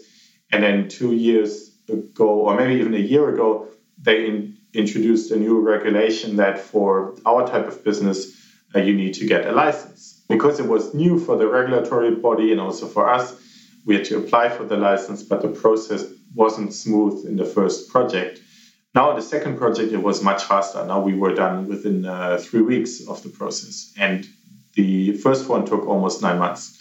[0.51, 3.67] and then two years ago, or maybe even a year ago,
[4.01, 8.35] they introduced a new regulation that for our type of business,
[8.75, 10.23] uh, you need to get a license.
[10.29, 13.35] Because it was new for the regulatory body and also for us,
[13.85, 16.05] we had to apply for the license, but the process
[16.35, 18.39] wasn't smooth in the first project.
[18.93, 20.85] Now, the second project, it was much faster.
[20.85, 23.93] Now we were done within uh, three weeks of the process.
[23.97, 24.27] And
[24.75, 26.77] the first one took almost nine months.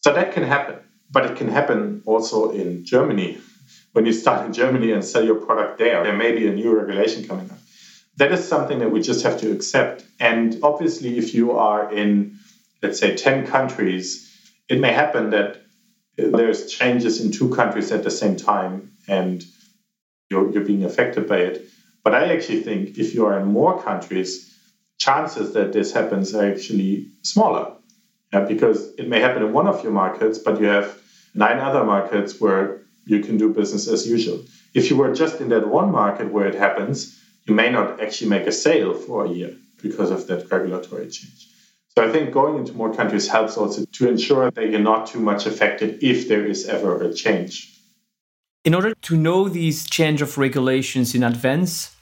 [0.00, 0.76] So that can happen.
[1.10, 3.38] But it can happen also in Germany.
[3.96, 6.76] When you start in Germany and sell your product there, there may be a new
[6.78, 7.56] regulation coming up.
[8.18, 10.04] That is something that we just have to accept.
[10.20, 12.36] And obviously, if you are in,
[12.82, 14.30] let's say, 10 countries,
[14.68, 15.62] it may happen that
[16.18, 18.92] there's changes in two countries at the same time.
[19.08, 19.42] And
[20.28, 21.64] you're, you're being affected by it.
[22.04, 24.54] But I actually think if you are in more countries,
[24.98, 27.72] chances that this happens are actually smaller.
[28.46, 31.00] Because it may happen in one of your markets, but you have
[31.34, 34.44] nine other markets where you can do business as usual.
[34.74, 38.30] If you were just in that one market where it happens, you may not actually
[38.30, 41.48] make a sale for a year because of that regulatory change.
[41.96, 45.20] So I think going into more countries helps also to ensure that you're not too
[45.20, 47.76] much affected if there is ever a change
[48.66, 51.94] in order to know these change of regulations in advance,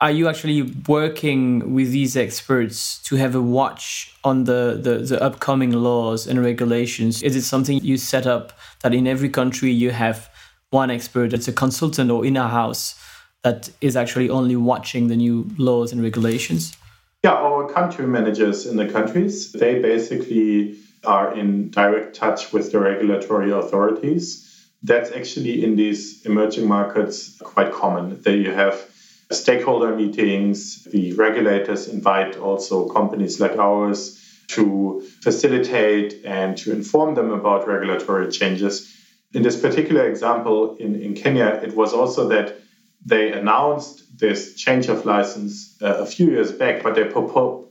[0.00, 5.22] are you actually working with these experts to have a watch on the, the, the,
[5.22, 7.22] upcoming laws and regulations?
[7.22, 10.30] Is it something you set up that in every country you have
[10.70, 12.98] one expert that's a consultant or in house
[13.42, 16.76] that is actually only watching the new laws and regulations?
[17.24, 22.80] Yeah, our country managers in the countries, they basically are in direct touch with the
[22.80, 24.68] regulatory authorities.
[24.82, 28.20] That's actually in these emerging markets quite common.
[28.22, 28.88] There you have
[29.30, 30.84] stakeholder meetings.
[30.84, 38.30] The regulators invite also companies like ours to facilitate and to inform them about regulatory
[38.30, 38.92] changes.
[39.34, 42.56] In this particular example in, in Kenya, it was also that
[43.04, 47.08] they announced this change of license uh, a few years back, but they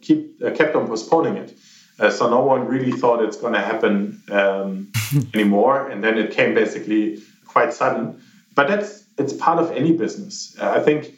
[0.01, 1.58] keep, uh, kept on postponing it.
[1.99, 4.91] Uh, so no one really thought it's going to happen um,
[5.34, 8.22] anymore, and then it came basically quite sudden.
[8.53, 10.56] But that's it's part of any business.
[10.60, 11.14] Uh, I think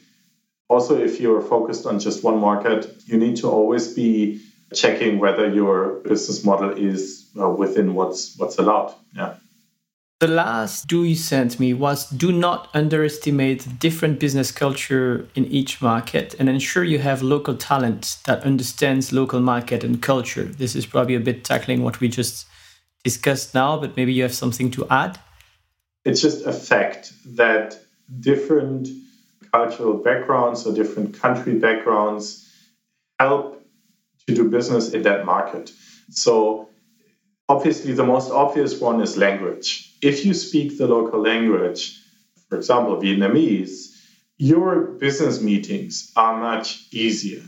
[0.67, 4.41] also if you're focused on just one market, you need to always be
[4.73, 8.93] checking whether your business model is uh, within what's what's allowed.
[9.15, 9.35] Yeah.
[10.19, 15.79] The last do you sent me was do not underestimate different business culture in each
[15.79, 20.45] market and ensure you have local talent that understands local market and culture.
[20.45, 22.47] This is probably a bit tackling what we just
[23.03, 25.19] discussed now, but maybe you have something to add.
[26.03, 27.79] It's just a fact that
[28.19, 28.87] different
[29.51, 32.51] cultural backgrounds or different country backgrounds
[33.19, 33.63] help
[34.25, 35.71] to do business in that market.
[36.09, 36.69] So
[37.47, 41.99] obviously the most obvious one is language if you speak the local language,
[42.49, 43.95] for example, Vietnamese,
[44.37, 47.43] your business meetings are much easier.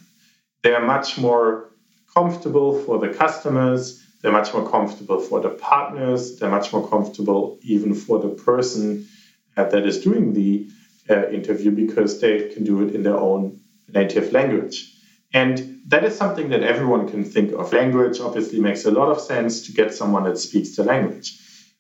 [0.64, 1.72] They are much more
[2.14, 7.60] comfortable for the customers, they're much more comfortable for the partners, they're much more comfortable
[7.62, 9.08] even for the person
[9.56, 10.68] uh, that is doing the
[11.10, 14.94] uh, interview because they can do it in their own native language.
[15.34, 17.72] And that is something that everyone can think of.
[17.72, 21.39] Language obviously makes a lot of sense to get someone that speaks the language.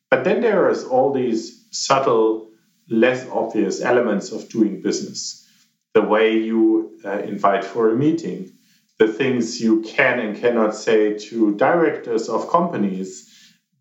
[0.09, 2.49] But then there is all these subtle,
[2.89, 5.47] less obvious elements of doing business.
[5.93, 8.51] The way you uh, invite for a meeting,
[8.97, 13.29] the things you can and cannot say to directors of companies,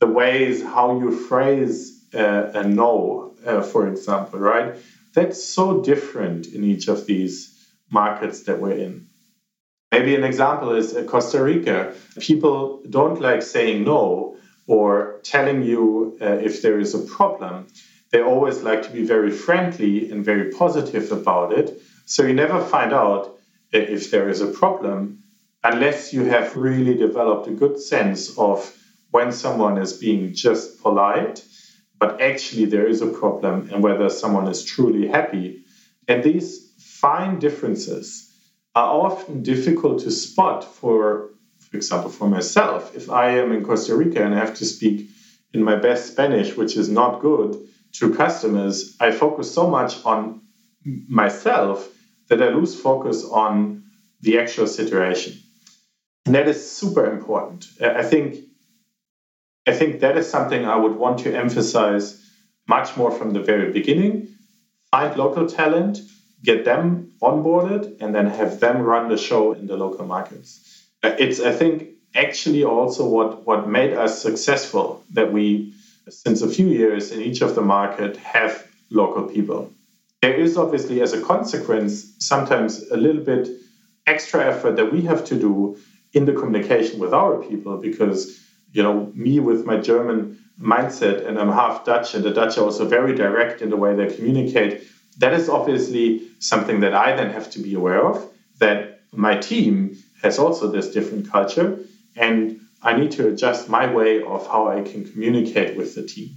[0.01, 4.77] the ways how you phrase uh, a no, uh, for example, right?
[5.15, 7.55] That's so different in each of these
[7.91, 9.07] markets that we're in.
[9.91, 11.95] Maybe an example is uh, Costa Rica.
[12.19, 14.37] People don't like saying no
[14.69, 17.67] or telling you uh, if there is a problem.
[18.13, 21.83] They always like to be very friendly and very positive about it.
[22.07, 23.27] So you never find out
[23.75, 25.25] uh, if there is a problem
[25.65, 28.75] unless you have really developed a good sense of
[29.11, 31.45] when someone is being just polite,
[31.99, 35.65] but actually there is a problem and whether someone is truly happy.
[36.07, 38.33] And these fine differences
[38.75, 41.31] are often difficult to spot for
[41.71, 45.11] for example, for myself, if I am in Costa Rica and I have to speak
[45.53, 47.57] in my best Spanish, which is not good,
[47.95, 50.43] to customers, I focus so much on
[51.09, 51.89] myself
[52.29, 53.85] that I lose focus on
[54.21, 55.35] the actual situation.
[56.27, 57.67] And that is super important.
[57.81, 58.45] I think
[59.67, 62.25] I think that is something I would want to emphasize
[62.67, 64.29] much more from the very beginning.
[64.91, 65.99] Find local talent,
[66.43, 70.68] get them onboarded, and then have them run the show in the local markets.
[71.03, 75.75] Uh, it's I think actually also what what made us successful that we
[76.09, 79.71] since a few years in each of the market have local people.
[80.23, 83.49] There is obviously as a consequence sometimes a little bit
[84.07, 85.77] extra effort that we have to do
[86.15, 88.41] in the communication with our people because
[88.73, 92.65] you know me with my German mindset and I'm half Dutch and the Dutch are
[92.65, 94.83] also very direct in the way they communicate.
[95.19, 98.29] That is obviously something that I then have to be aware of
[98.59, 101.79] that my team has also this different culture.
[102.17, 106.31] And I need to adjust my way of how I can communicate with the team.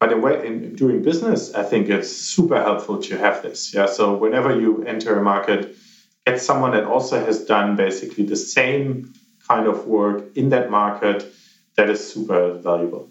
[0.00, 3.74] But in, way, in doing business, I think it's super helpful to have this.
[3.74, 3.86] Yeah.
[3.86, 5.76] So whenever you enter a market,
[6.26, 9.12] get someone that also has done basically the same
[9.46, 11.24] kind of work in that market.
[11.76, 13.10] That is super valuable.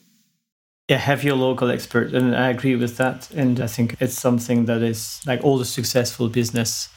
[0.90, 3.30] Yeah, have your local expert, and I agree with that.
[3.32, 6.90] And I think it's something that is like all the successful business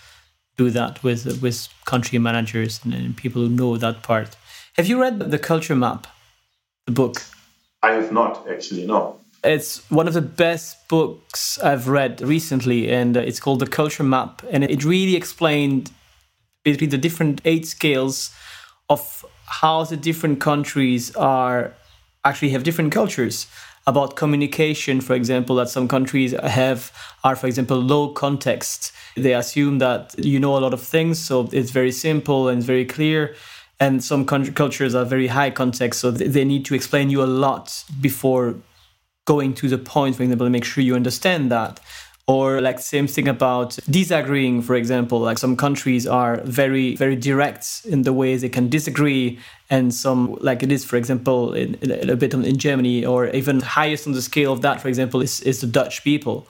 [0.57, 4.37] do that with with country managers and, and people who know that part.
[4.77, 6.07] Have you read the Culture Map,
[6.87, 7.23] the book?
[7.83, 8.87] I have not actually.
[8.87, 9.19] No.
[9.45, 14.05] It's one of the best books I've read recently, and uh, it's called The Culture
[14.05, 14.43] Map.
[14.51, 15.91] And it really explained
[16.63, 18.31] basically the different eight scales
[18.89, 21.75] of how the different countries are
[22.25, 23.49] actually have different cultures.
[23.87, 26.93] About communication, for example, that some countries have
[27.25, 28.93] are, for example, low context.
[29.17, 32.85] They assume that you know a lot of things, so it's very simple and very
[32.85, 33.35] clear.
[33.81, 37.85] And some cultures are very high context, so they need to explain you a lot
[38.01, 38.55] before
[39.25, 41.81] going to the point, for example, to make sure you understand that
[42.29, 47.83] or like same thing about disagreeing for example like some countries are very very direct
[47.85, 49.39] in the ways they can disagree
[49.71, 53.61] and some like it is for example in, in a bit in germany or even
[53.61, 56.47] highest on the scale of that for example is, is the dutch people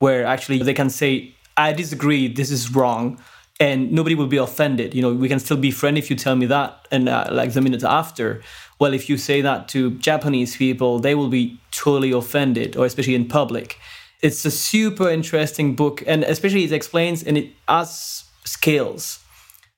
[0.00, 3.18] where actually they can say i disagree this is wrong
[3.60, 4.94] and nobody will be offended.
[4.94, 7.52] You know we can still be friends if you tell me that and uh, like
[7.52, 8.42] the minute after.
[8.80, 13.14] Well if you say that to japanese people they will be totally offended or especially
[13.14, 13.78] in public
[14.24, 19.18] it's a super interesting book, and especially it explains and it has scales.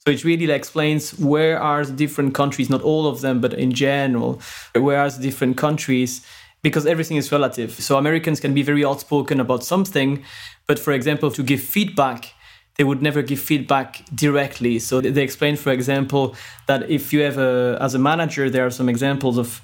[0.04, 3.72] So it really explains where are the different countries, not all of them, but in
[3.72, 4.40] general,
[4.72, 6.24] where are the different countries,
[6.62, 7.72] because everything is relative.
[7.72, 10.22] So Americans can be very outspoken about something,
[10.68, 12.32] but for example, to give feedback,
[12.76, 14.78] they would never give feedback directly.
[14.78, 16.36] So they explain, for example,
[16.68, 19.60] that if you have a, as a manager, there are some examples of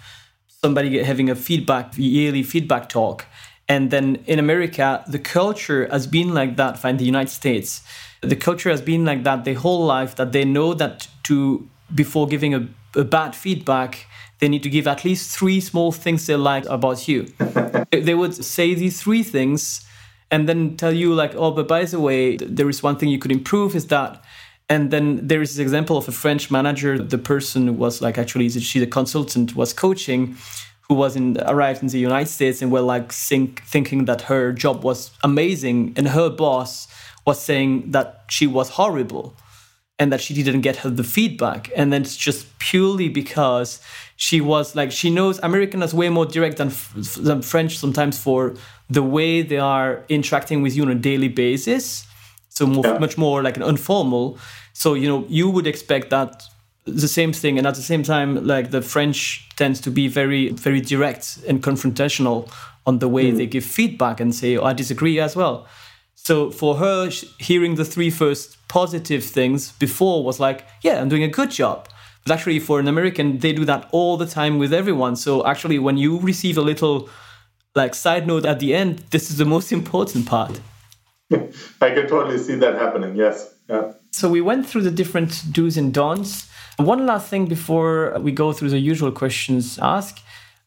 [0.48, 3.26] somebody having a feedback, yearly feedback talk
[3.72, 7.82] and then in America, the culture has been like that, in the United States,
[8.20, 12.26] the culture has been like that their whole life that they know that to before
[12.26, 14.06] giving a, a bad feedback,
[14.40, 17.20] they need to give at least three small things they like about you.
[17.90, 19.86] they would say these three things
[20.30, 23.18] and then tell you like, oh, but by the way, there is one thing you
[23.18, 24.22] could improve is that.
[24.68, 26.98] And then there is this example of a French manager.
[26.98, 30.36] The person was like actually she's a consultant was coaching
[30.92, 34.52] who was in arrived in the United States and were like think, thinking that her
[34.52, 36.86] job was amazing, and her boss
[37.26, 39.34] was saying that she was horrible
[39.98, 41.70] and that she didn't get her the feedback.
[41.74, 43.80] And then it's just purely because
[44.16, 46.70] she was like she knows american is way more direct than,
[47.26, 48.54] than french sometimes for
[48.90, 52.06] the way they are interacting with you on a daily basis.
[52.50, 52.98] So more, yeah.
[52.98, 54.38] much more like an informal.
[54.74, 56.42] So you know you would expect that
[56.84, 60.48] the same thing and at the same time like the french tends to be very
[60.50, 62.50] very direct and confrontational
[62.86, 63.36] on the way mm.
[63.36, 65.66] they give feedback and say oh, i disagree as well.
[66.14, 67.10] So for her
[67.40, 71.88] hearing the three first positive things before was like yeah i'm doing a good job.
[72.24, 75.14] But actually for an american they do that all the time with everyone.
[75.16, 77.08] So actually when you receive a little
[77.76, 80.60] like side note at the end this is the most important part.
[81.32, 83.54] I can totally see that happening yes.
[83.68, 83.92] Yeah.
[84.10, 88.52] so we went through the different do's and don'ts one last thing before we go
[88.52, 90.18] through the usual questions ask.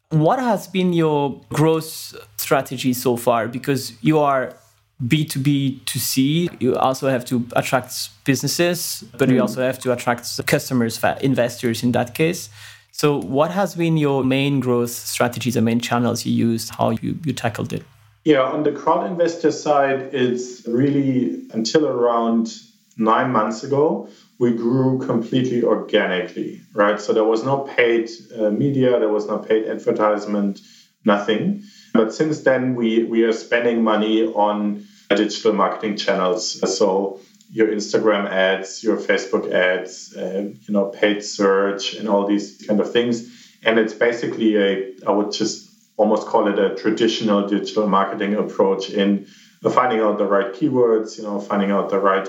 [0.09, 3.47] What has been your growth strategy so far?
[3.47, 4.55] Because you are
[5.03, 9.33] B2B to C, you also have to attract businesses, but mm.
[9.33, 12.49] you also have to attract customers, investors in that case.
[12.91, 17.19] So, what has been your main growth strategies, the main channels you used, how you,
[17.25, 17.83] you tackled it?
[18.23, 22.53] Yeah, on the crowd investor side, it's really until around
[22.97, 24.07] nine months ago,
[24.39, 26.99] we grew completely organically, right?
[26.99, 30.59] So there was no paid uh, media, there was no paid advertisement,
[31.05, 31.63] nothing.
[31.93, 36.59] But since then, we, we are spending money on digital marketing channels.
[36.77, 42.63] So your Instagram ads, your Facebook ads, uh, you know, paid search, and all these
[42.67, 43.31] kind of things.
[43.63, 48.89] And it's basically a, I would just almost call it a traditional digital marketing approach
[48.89, 49.27] in
[49.71, 52.27] finding out the right keywords, you know, finding out the right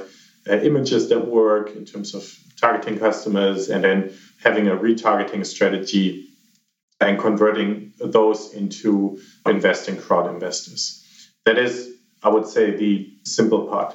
[0.49, 6.29] uh, images that work in terms of targeting customers and then having a retargeting strategy
[7.01, 11.03] and converting those into investing crowd investors.
[11.45, 13.95] That is, I would say, the simple part.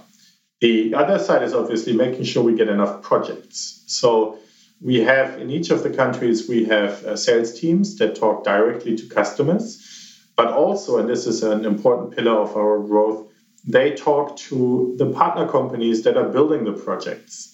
[0.62, 3.84] The other side is obviously making sure we get enough projects.
[3.88, 4.38] So
[4.80, 8.96] we have in each of the countries, we have uh, sales teams that talk directly
[8.98, 13.31] to customers, but also, and this is an important pillar of our growth,
[13.66, 17.48] they talk to the partner companies that are building the projects.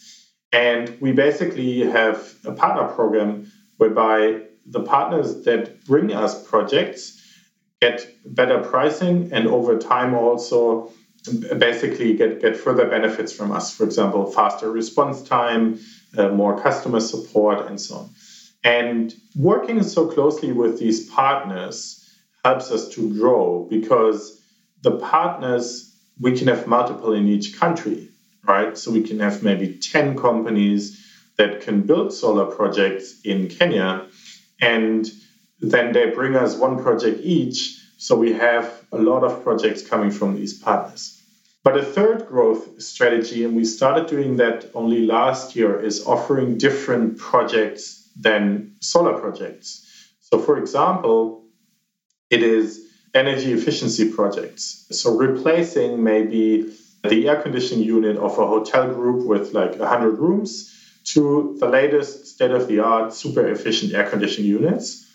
[0.51, 7.21] And we basically have a partner program whereby the partners that bring us projects
[7.81, 10.91] get better pricing and over time also
[11.57, 13.73] basically get, get further benefits from us.
[13.75, 15.79] For example, faster response time,
[16.17, 18.09] uh, more customer support, and so on.
[18.63, 22.03] And working so closely with these partners
[22.43, 24.41] helps us to grow because
[24.81, 25.86] the partners
[26.19, 28.09] we can have multiple in each country,
[28.43, 28.77] right?
[28.77, 31.03] So we can have maybe 10 companies
[31.37, 34.07] that can build solar projects in Kenya,
[34.59, 35.09] and
[35.59, 37.79] then they bring us one project each.
[37.97, 41.21] So we have a lot of projects coming from these partners.
[41.63, 46.57] But a third growth strategy, and we started doing that only last year, is offering
[46.57, 49.85] different projects than solar projects.
[50.21, 51.43] So, for example,
[52.29, 52.86] it is
[53.17, 54.85] energy efficiency projects.
[54.91, 56.73] So replacing maybe
[57.03, 60.73] the air conditioning unit of a hotel group with like 100 rooms
[61.13, 65.05] to the latest state of the art super efficient air conditioning units,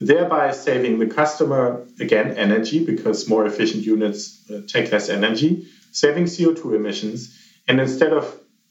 [0.00, 6.24] thereby saving the customer again energy because more efficient units uh, take less energy, saving
[6.24, 7.38] CO2 emissions.
[7.68, 8.24] And instead of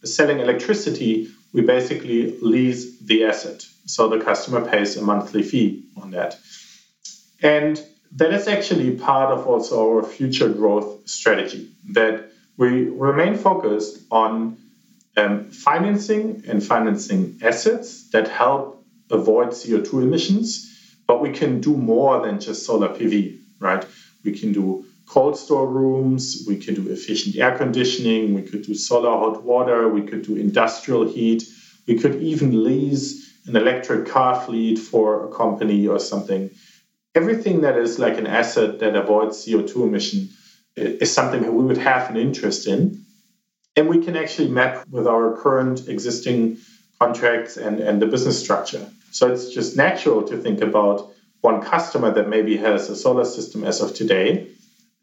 [0.03, 3.65] selling electricity, we basically lease the asset.
[3.85, 6.37] So the customer pays a monthly fee on that.
[7.41, 7.81] And
[8.13, 14.57] that is actually part of also our future growth strategy that we remain focused on
[15.17, 22.25] um, financing and financing assets that help avoid CO2 emissions, but we can do more
[22.25, 23.85] than just solar PV, right?
[24.23, 28.73] We can do cold store rooms, we can do efficient air conditioning, we could do
[28.73, 31.43] solar hot water, we could do industrial heat,
[31.87, 36.49] we could even lease an electric car fleet for a company or something.
[37.15, 40.29] Everything that is like an asset that avoids CO2 emission
[40.75, 43.05] is something that we would have an interest in.
[43.77, 46.57] And we can actually map with our current existing
[46.99, 48.85] contracts and, and the business structure.
[49.11, 51.11] So it's just natural to think about
[51.41, 54.47] one customer that maybe has a solar system as of today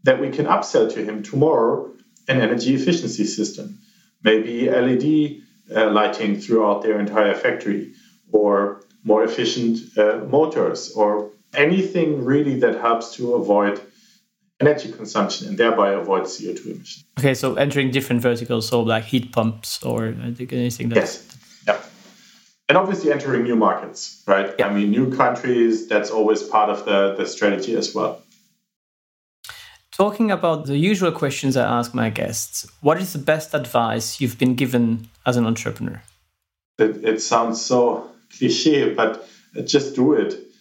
[0.03, 1.91] that we can upsell to him tomorrow
[2.29, 3.79] an energy efficiency system,
[4.23, 5.43] maybe LED
[5.75, 7.95] uh, lighting throughout their entire factory,
[8.31, 13.81] or more efficient uh, motors, or anything really that helps to avoid
[14.61, 17.05] energy consumption and thereby avoid CO2 emissions.
[17.19, 20.97] Okay, so entering different verticals, so like heat pumps or anything that.
[20.97, 21.37] Yes.
[21.67, 21.81] Yeah.
[22.69, 24.55] And obviously entering new markets, right?
[24.59, 24.69] Yeah.
[24.69, 28.23] I mean, new countries, that's always part of the, the strategy as well.
[29.91, 34.39] Talking about the usual questions I ask my guests, what is the best advice you've
[34.39, 36.03] been given as an entrepreneur?
[36.79, 39.29] It, it sounds so cliche, but
[39.67, 40.52] just do it.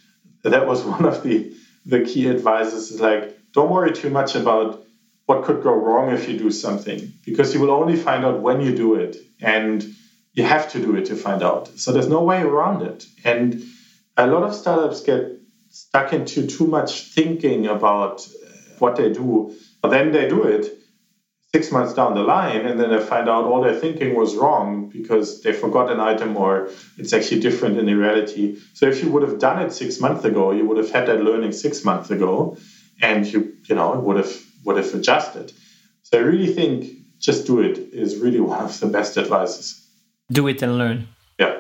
[0.44, 1.54] That was one of the,
[1.86, 4.84] the key advices Is like, don't worry too much about
[5.26, 8.62] what could go wrong if you do something, because you will only find out when
[8.62, 9.18] you do it.
[9.42, 9.86] And
[10.34, 11.68] you have to do it to find out.
[11.68, 13.06] So there's no way around it.
[13.24, 13.64] And
[14.18, 15.40] a lot of startups get
[15.70, 18.50] stuck into too much thinking about uh,
[18.80, 19.56] what they do.
[19.82, 20.81] But then they do it
[21.54, 24.88] six months down the line, and then they find out all their thinking was wrong
[24.88, 28.58] because they forgot an item or it's actually different in the reality.
[28.74, 31.22] So if you would have done it six months ago, you would have had that
[31.22, 32.58] learning six months ago,
[33.02, 34.34] and you you know would have
[34.64, 35.52] would have adjusted.
[36.04, 39.86] So I really think just do it is really one of the best advices.
[40.32, 41.10] Do it and learn.
[41.38, 41.60] Yeah.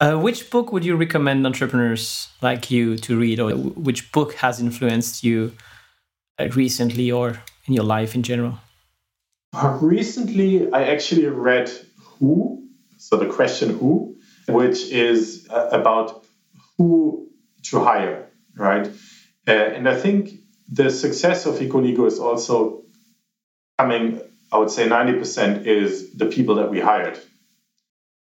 [0.00, 4.60] Uh, which book would you recommend entrepreneurs like you to read, or which book has
[4.60, 5.52] influenced you
[6.38, 8.60] uh, recently or in your life in general?
[9.52, 11.70] Uh, recently, I actually read
[12.18, 14.16] Who, so the question Who,
[14.48, 16.24] which is uh, about
[16.76, 17.28] who
[17.64, 18.86] to hire, right?
[19.46, 20.30] Uh, and I think
[20.68, 22.82] the success of Ecoligo is also
[23.78, 24.20] coming,
[24.52, 27.18] I would say 90% is the people that we hired.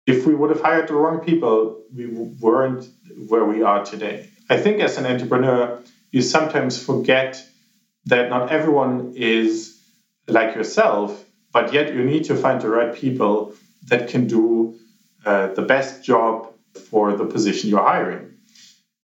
[0.07, 2.07] If we would have hired the wrong people, we
[2.41, 2.87] weren't
[3.29, 4.29] where we are today.
[4.49, 5.81] I think as an entrepreneur,
[6.11, 7.45] you sometimes forget
[8.07, 9.70] that not everyone is
[10.31, 13.55] like yourself, but yet you need to find the right people
[13.89, 14.79] that can do
[15.25, 16.53] uh, the best job
[16.89, 18.35] for the position you're hiring.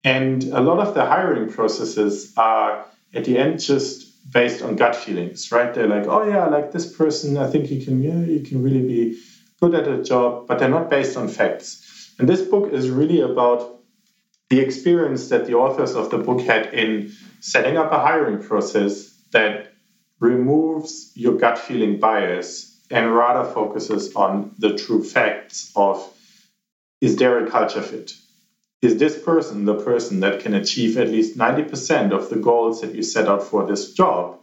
[0.05, 2.85] And a lot of the hiring processes are
[3.15, 5.73] at the end just based on gut feelings, right?
[5.73, 8.63] They're like, oh yeah, I like this person, I think he can, yeah, he can
[8.63, 9.21] really be
[9.61, 12.13] good at a job, but they're not based on facts.
[12.19, 13.81] And this book is really about
[14.51, 19.11] the experience that the authors of the book had in setting up a hiring process
[19.33, 19.74] that
[20.21, 26.11] removes your gut feeling bias and rather focuses on the true facts of
[27.01, 28.13] is there a culture fit?
[28.81, 32.95] Is this person the person that can achieve at least 90% of the goals that
[32.95, 34.39] you set out for this job?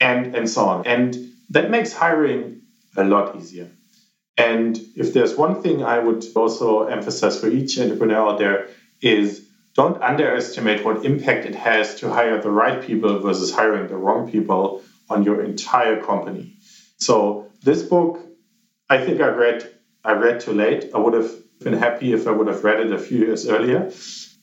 [0.00, 0.86] And, and so on.
[0.86, 1.16] And
[1.50, 2.62] that makes hiring
[2.96, 3.70] a lot easier.
[4.36, 8.68] And if there's one thing I would also emphasize for each entrepreneur out there
[9.00, 13.96] is don't underestimate what impact it has to hire the right people versus hiring the
[13.96, 16.56] wrong people on your entire company.
[16.98, 18.20] So this book,
[18.88, 19.58] I think I read
[20.04, 20.90] I read too late.
[20.94, 21.30] I would have
[21.60, 23.90] been happy if I would have read it a few years earlier.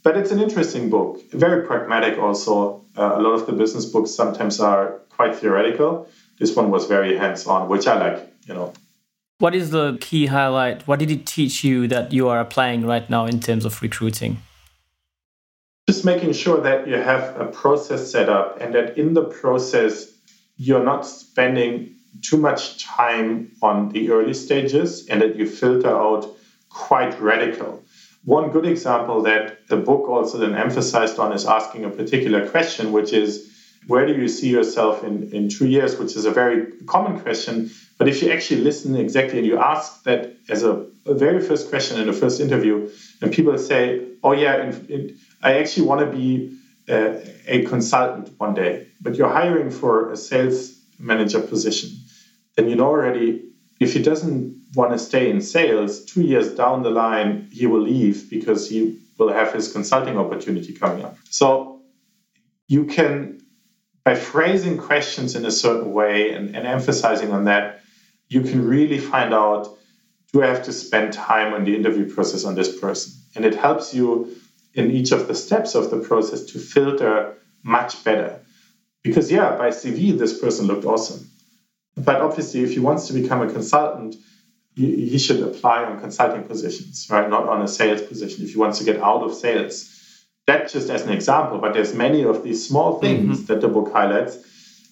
[0.03, 2.85] But it's an interesting book, very pragmatic also.
[2.97, 6.07] Uh, a lot of the business books sometimes are quite theoretical.
[6.39, 8.73] This one was very hands-on, which I like, you know.
[9.39, 10.87] What is the key highlight?
[10.87, 14.37] What did it teach you that you are applying right now in terms of recruiting?
[15.89, 20.05] Just making sure that you have a process set up and that in the process,
[20.59, 26.27] you're not spending too much time on the early stages and that you filter out
[26.69, 27.81] quite radical.
[28.25, 32.91] one good example that the book also then emphasized on is asking a particular question,
[32.91, 33.49] which is
[33.87, 37.71] where do you see yourself in, in two years, which is a very common question.
[37.97, 41.69] But if you actually listen exactly and you ask that as a, a very first
[41.69, 42.89] question in the first interview,
[43.21, 46.58] and people say, oh, yeah, in, in, I actually want to be
[46.89, 51.89] uh, a consultant one day, but you're hiring for a sales manager position,
[52.55, 53.49] then you know already
[53.79, 57.81] if he doesn't want to stay in sales, two years down the line, he will
[57.81, 61.15] leave because he will have his consulting opportunity coming up.
[61.29, 61.81] So
[62.67, 63.41] you can,
[64.03, 67.81] by phrasing questions in a certain way and, and emphasizing on that,
[68.27, 69.75] you can really find out
[70.31, 73.13] do I have to spend time on the interview process on this person?
[73.35, 74.35] And it helps you
[74.79, 78.39] in each of the steps of the process to filter much better.
[79.03, 81.29] Because, yeah, by CV, this person looked awesome.
[81.95, 84.15] But obviously, if he wants to become a consultant,
[84.75, 87.29] he, should apply on consulting positions, right?
[87.29, 89.95] Not on a sales position if he wants to get out of sales.
[90.47, 93.45] That just as an example, but there's many of these small things mm-hmm.
[93.47, 94.37] that the book highlights.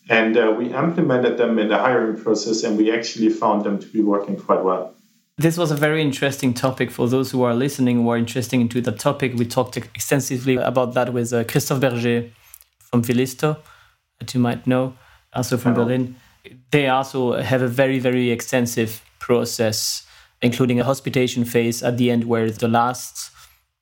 [0.09, 3.87] And uh, we implemented them in the hiring process, and we actually found them to
[3.87, 4.96] be working quite well.
[5.37, 8.81] This was a very interesting topic for those who are listening who are interested into
[8.81, 9.33] the topic.
[9.35, 12.31] We talked extensively about that with uh, Christophe Berger
[12.79, 13.57] from Vilisto,
[14.19, 14.95] that you might know,
[15.33, 16.15] also from Berlin
[16.71, 20.05] they also have a very, very extensive process,
[20.41, 23.31] including a hospitation phase at the end where the last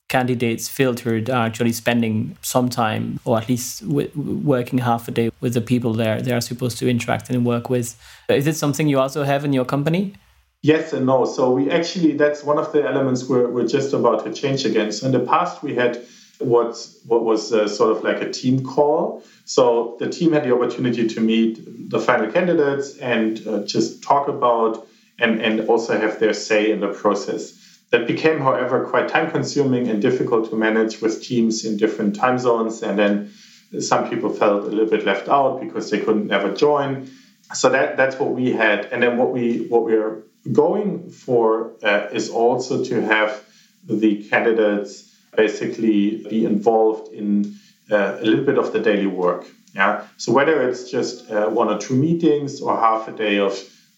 [0.07, 5.31] candidates filtered are actually spending some time or at least w- working half a day
[5.41, 7.99] with the people there they are supposed to interact and work with.
[8.29, 10.13] Is it something you also have in your company?
[10.71, 11.25] Yes and no.
[11.25, 14.91] So we actually, that's one of the elements we're, we're just about to change again.
[14.91, 15.93] So in the past, we had
[16.39, 16.71] what,
[17.05, 21.07] what was uh, sort of like a team call so the team had the opportunity
[21.07, 24.87] to meet the final candidates and uh, just talk about
[25.19, 27.61] and, and also have their say in the process.
[27.91, 32.39] That became, however, quite time consuming and difficult to manage with teams in different time
[32.39, 32.81] zones.
[32.81, 33.31] And then
[33.79, 37.09] some people felt a little bit left out because they couldn't ever join.
[37.53, 38.85] So that, that's what we had.
[38.85, 43.43] And then what we what we're going for uh, is also to have
[43.83, 47.53] the candidates basically be involved in
[47.91, 49.47] uh, a little bit of the daily work.
[49.73, 50.05] Yeah.
[50.17, 53.53] So whether it's just uh, one or two meetings or half a day of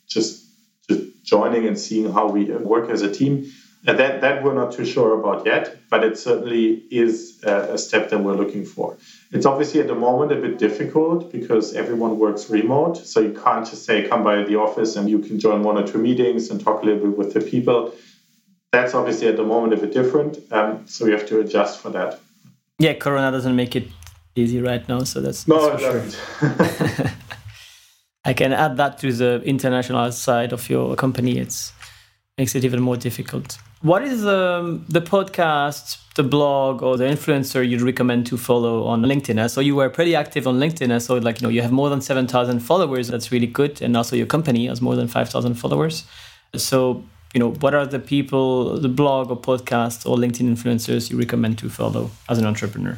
[0.07, 0.43] just,
[0.89, 3.51] just joining and seeing how we work as a team,
[3.85, 5.77] uh, that that we're not too sure about yet.
[5.89, 8.97] But it certainly is uh, a step that we're looking for.
[9.31, 13.65] It's obviously at the moment a bit difficult because everyone works remote, so you can't
[13.65, 16.63] just say come by the office and you can join one or two meetings and
[16.63, 17.93] talk a little bit with the people.
[18.71, 21.89] That's obviously at the moment a bit different, um, so we have to adjust for
[21.89, 22.19] that.
[22.79, 23.87] Yeah, Corona doesn't make it
[24.35, 27.11] easy right now, so that's, no, that's for sure.
[28.25, 31.37] I can add that to the international side of your company.
[31.37, 31.71] It
[32.37, 33.57] makes it even more difficult.
[33.81, 39.03] What is um, the podcast, the blog, or the influencer you'd recommend to follow on
[39.03, 39.49] LinkedIn?
[39.51, 40.99] So you were pretty active on LinkedIn.
[40.99, 43.07] So like you know you have more than seven thousand followers.
[43.07, 46.05] That's really good, and also your company has more than five thousand followers.
[46.55, 51.19] So you know, what are the people, the blog or podcast or LinkedIn influencers you
[51.19, 52.97] recommend to follow as an entrepreneur?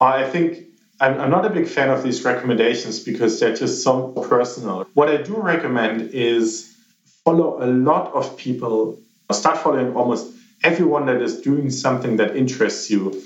[0.00, 0.64] I think
[1.00, 4.86] I'm, I'm not a big fan of these recommendations because they're just so personal.
[4.92, 6.76] What I do recommend is
[7.24, 8.98] follow a lot of people,
[9.34, 13.22] start following almost everyone that is doing something that interests you,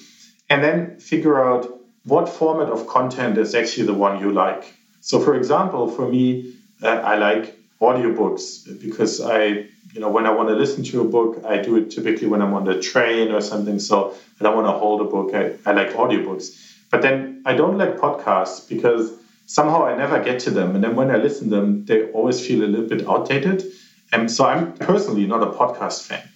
[0.51, 1.67] and then figure out
[2.05, 4.75] what format of content is actually the one you like.
[5.01, 10.31] So, for example, for me, uh, I like audiobooks because I you know, when I
[10.31, 13.31] want to listen to a book, I do it typically when I'm on the train
[13.31, 13.79] or something.
[13.79, 15.35] So I don't want to hold a book.
[15.35, 16.59] I, I like audiobooks.
[16.91, 19.13] But then I don't like podcasts because
[19.47, 20.75] somehow I never get to them.
[20.75, 23.65] And then when I listen to them, they always feel a little bit outdated.
[24.13, 26.29] And so I'm personally not a podcast fan.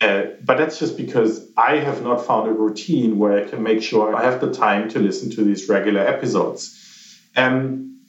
[0.00, 3.82] Uh, but that's just because I have not found a routine where I can make
[3.82, 7.20] sure I have the time to listen to these regular episodes.
[7.36, 8.00] Um,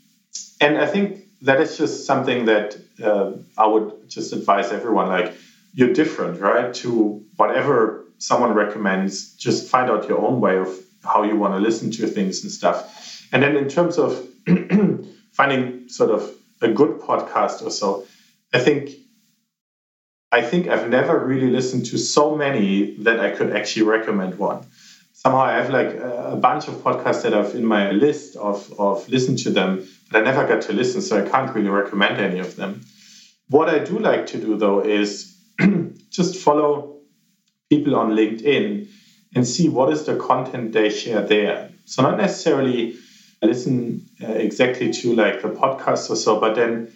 [0.61, 5.07] and I think that is just something that uh, I would just advise everyone.
[5.07, 5.33] Like
[5.73, 6.73] you're different, right?
[6.75, 10.69] To whatever someone recommends, just find out your own way of
[11.03, 13.27] how you want to listen to things and stuff.
[13.31, 14.27] And then in terms of
[15.31, 16.31] finding sort of
[16.61, 18.05] a good podcast or so,
[18.53, 18.91] I think
[20.31, 24.65] I think I've never really listened to so many that I could actually recommend one.
[25.13, 29.09] Somehow I have like a bunch of podcasts that I've in my list of of
[29.09, 32.39] listen to them but I never got to listen, so I can't really recommend any
[32.39, 32.81] of them.
[33.47, 35.35] What I do like to do though is
[36.09, 36.97] just follow
[37.69, 38.87] people on LinkedIn
[39.35, 41.71] and see what is the content they share there.
[41.85, 42.97] So not necessarily
[43.41, 46.91] listen uh, exactly to like the podcast or so, but then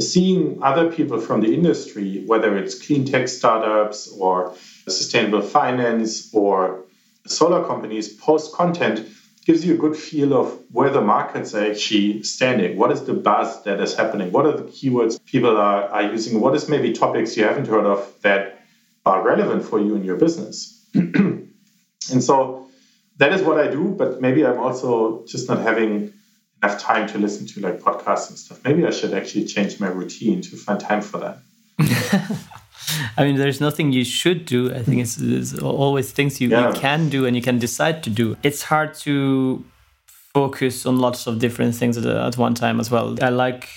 [0.00, 4.54] seeing other people from the industry, whether it's clean tech startups or
[4.88, 6.84] sustainable finance or
[7.26, 9.06] solar companies, post content
[9.44, 12.78] gives you a good feel of where the markets are actually standing.
[12.78, 14.30] What is the buzz that is happening?
[14.32, 16.40] What are the keywords people are, are using?
[16.40, 18.60] What is maybe topics you haven't heard of that
[19.04, 20.86] are relevant for you in your business?
[20.94, 21.52] and
[22.20, 22.68] so
[23.18, 26.11] that is what I do, but maybe I'm also just not having
[26.62, 28.60] enough time to listen to like podcasts and stuff.
[28.64, 31.38] Maybe I should actually change my routine to find time for that.
[33.16, 34.72] I mean, there's nothing you should do.
[34.72, 36.68] I think it's, it's always things you, yeah.
[36.68, 38.36] you, can do and you can decide to do.
[38.42, 39.64] It's hard to
[40.34, 43.16] focus on lots of different things at, at one time as well.
[43.22, 43.68] I like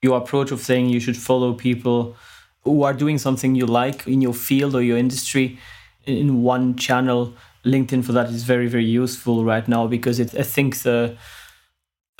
[0.00, 2.16] your approach of saying you should follow people
[2.64, 5.58] who are doing something you like in your field or your industry
[6.06, 7.34] in one channel.
[7.64, 11.16] LinkedIn for that is very, very useful right now because it, I think the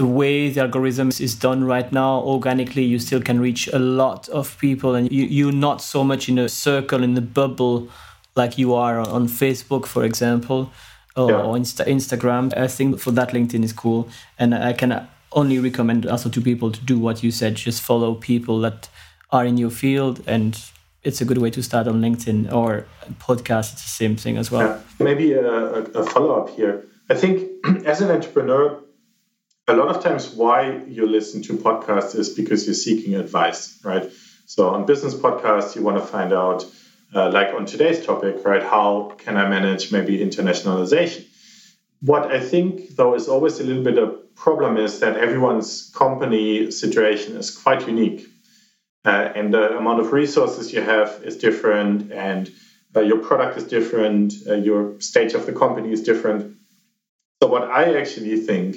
[0.02, 4.28] the way the algorithm is done right now organically you still can reach a lot
[4.30, 7.88] of people and you, you're not so much in a circle in the bubble
[8.34, 10.72] like you are on facebook for example
[11.14, 11.36] or, yeah.
[11.36, 12.52] or Insta- instagram.
[12.56, 14.08] I think for that linkedin is cool.
[14.40, 18.16] And i can only recommend also to people to do what you said just follow
[18.16, 18.88] people that
[19.30, 20.60] are in your field and
[21.04, 22.86] it's a good way to start on linkedin or
[23.20, 23.74] podcast.
[23.74, 24.66] It's the same thing as well.
[24.66, 25.04] Yeah.
[25.04, 26.84] maybe a, a follow-up here.
[27.08, 27.48] I think
[27.86, 28.82] as an entrepreneur
[29.72, 34.10] a lot of times why you listen to podcasts is because you're seeking advice, right?
[34.44, 36.66] So on business podcasts, you want to find out,
[37.14, 38.62] uh, like on today's topic, right?
[38.62, 41.26] How can I manage maybe internationalization?
[42.00, 46.70] What I think, though, is always a little bit of problem is that everyone's company
[46.70, 48.26] situation is quite unique.
[49.04, 52.50] Uh, and the amount of resources you have is different, and
[52.94, 56.56] uh, your product is different, uh, your stage of the company is different.
[57.40, 58.76] So, what I actually think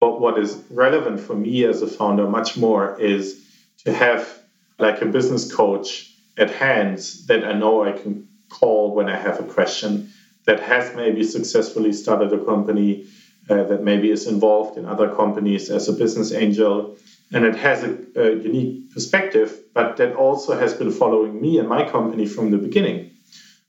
[0.00, 3.44] but what is relevant for me as a founder much more is
[3.84, 4.38] to have
[4.78, 9.40] like a business coach at hand that I know I can call when I have
[9.40, 10.10] a question
[10.46, 13.06] that has maybe successfully started a company
[13.50, 16.96] uh, that maybe is involved in other companies as a business angel.
[17.32, 21.68] And it has a, a, unique perspective but that also has been following me and
[21.68, 23.10] my company from the beginning.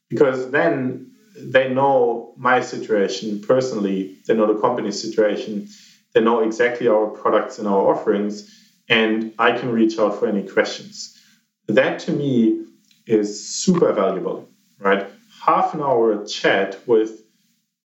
[0.09, 5.67] Because then they know my situation personally they know the company's situation
[6.13, 8.55] they know exactly our products and our offerings,
[8.87, 11.17] and I can reach out for any questions.
[11.67, 12.65] That to me
[13.05, 14.49] is super valuable,
[14.79, 15.07] right?
[15.41, 17.21] Half an hour chat with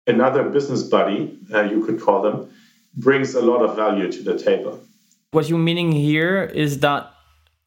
[0.08, 2.50] another business buddy, uh, you could call them,
[2.96, 4.80] brings a lot of value to the table.
[5.32, 7.14] What you're meaning here is that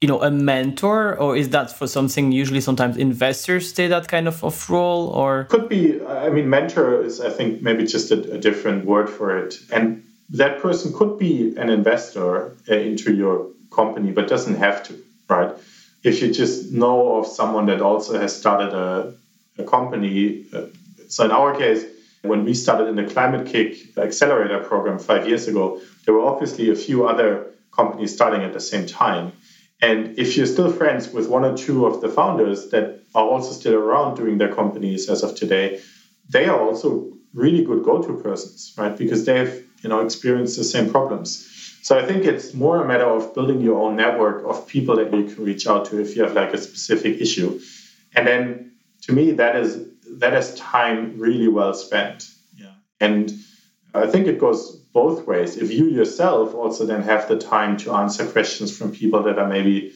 [0.01, 4.28] you know a mentor or is that for something usually sometimes investors stay that kind
[4.28, 8.35] of, of role or could be i mean mentor is i think maybe just a,
[8.35, 13.51] a different word for it and that person could be an investor uh, into your
[13.70, 15.55] company, but doesn't have to, right?
[16.03, 19.15] If you just know of someone that also has started a,
[19.59, 20.47] a company.
[20.53, 20.62] Uh,
[21.09, 21.85] so in our case,
[22.23, 26.74] when we started in the Climate-KIC accelerator program five years ago, there were obviously a
[26.74, 29.32] few other companies starting at the same time.
[29.82, 33.53] And if you're still friends with one or two of the founders that are also
[33.53, 35.81] still around doing their companies as of today,
[36.28, 38.97] they are also really good go-to persons, right?
[38.97, 41.53] Because they've you know experience the same problems.
[41.82, 45.15] So I think it's more a matter of building your own network of people that
[45.15, 47.61] you can reach out to if you have like a specific issue.
[48.15, 48.73] And then
[49.03, 49.86] to me that is
[50.19, 52.28] that is time really well spent.
[52.57, 52.73] Yeah.
[53.01, 53.32] And
[53.94, 55.57] I think it goes both ways.
[55.57, 59.48] If you yourself also then have the time to answer questions from people that are
[59.48, 59.93] maybe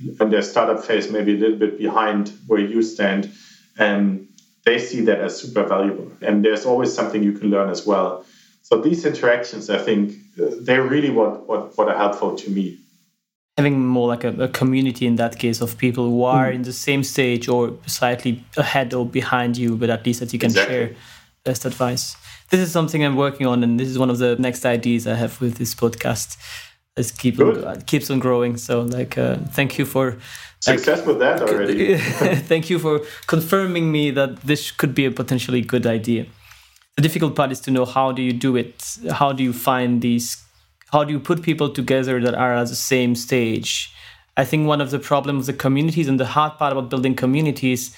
[0.00, 3.30] in their startup phase, maybe a little bit behind where you stand,
[3.78, 4.28] and
[4.64, 6.12] they see that as super valuable.
[6.20, 8.24] And there's always something you can learn as well.
[8.68, 12.78] So these interactions, I think, uh, they're really what, what, what are helpful to me.
[13.56, 16.56] Having more like a, a community in that case of people who are mm.
[16.56, 20.38] in the same stage or slightly ahead or behind you, but at least that you
[20.38, 20.74] can exactly.
[20.74, 20.96] share
[21.44, 22.14] best advice.
[22.50, 25.14] This is something I'm working on, and this is one of the next ideas I
[25.14, 26.36] have with this podcast.
[26.94, 28.58] It keep on, keeps on growing.
[28.58, 30.18] So, like, uh, thank you for
[30.60, 31.96] success like, with that already.
[32.52, 36.26] thank you for confirming me that this could be a potentially good idea
[36.98, 40.02] the difficult part is to know how do you do it how do you find
[40.02, 40.42] these
[40.90, 43.94] how do you put people together that are at the same stage?
[44.36, 47.14] I think one of the problems of the communities and the hard part about building
[47.14, 47.96] communities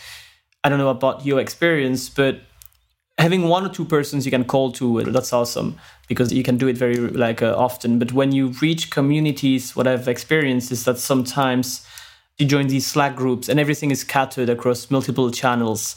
[0.64, 2.40] i don't know about your experience but
[3.16, 6.68] having one or two persons you can call to that's awesome because you can do
[6.68, 7.98] it very like uh, often.
[7.98, 11.86] But when you reach communities what i've experienced is that sometimes
[12.36, 15.96] you join these slack groups and everything is scattered across multiple channels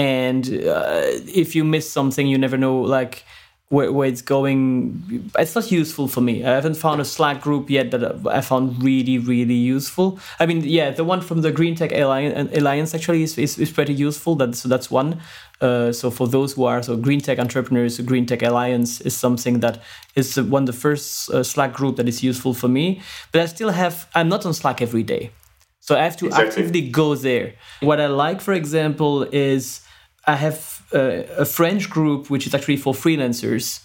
[0.00, 1.02] and uh,
[1.42, 3.24] if you miss something you never know like
[3.70, 5.30] where, where it's going.
[5.38, 6.44] It's not useful for me.
[6.44, 10.18] I haven't found a slack group yet that i found really really useful.
[10.40, 13.70] I mean yeah the one from the green tech alliance, alliance actually is, is, is
[13.70, 14.34] pretty useful.
[14.34, 15.20] That's so that's one.
[15.60, 19.60] Uh, so for those who are so green tech entrepreneurs green tech alliance is something
[19.60, 19.80] that
[20.16, 23.00] is one of the first uh, slack group that is useful for me.
[23.30, 25.30] But i still have i'm not on slack every day.
[25.78, 26.48] So i have to exactly.
[26.48, 27.54] actively go there.
[27.80, 29.82] What i like for example is
[30.30, 33.80] i have uh, a French group which is actually for freelancers,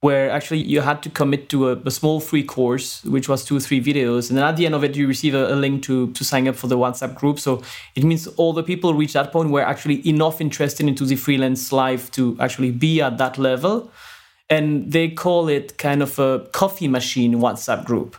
[0.00, 3.56] where actually you had to commit to a, a, small free course, which was two
[3.56, 5.82] or three videos, and then at the end of it you receive a, a, link
[5.82, 7.38] to to sign up for the WhatsApp group.
[7.38, 7.62] So
[7.94, 11.72] it means all the people reach that point were actually enough interested into the freelance
[11.72, 13.90] life to actually be at that level,
[14.50, 18.16] and they call it kind of a coffee machine WhatsApp group.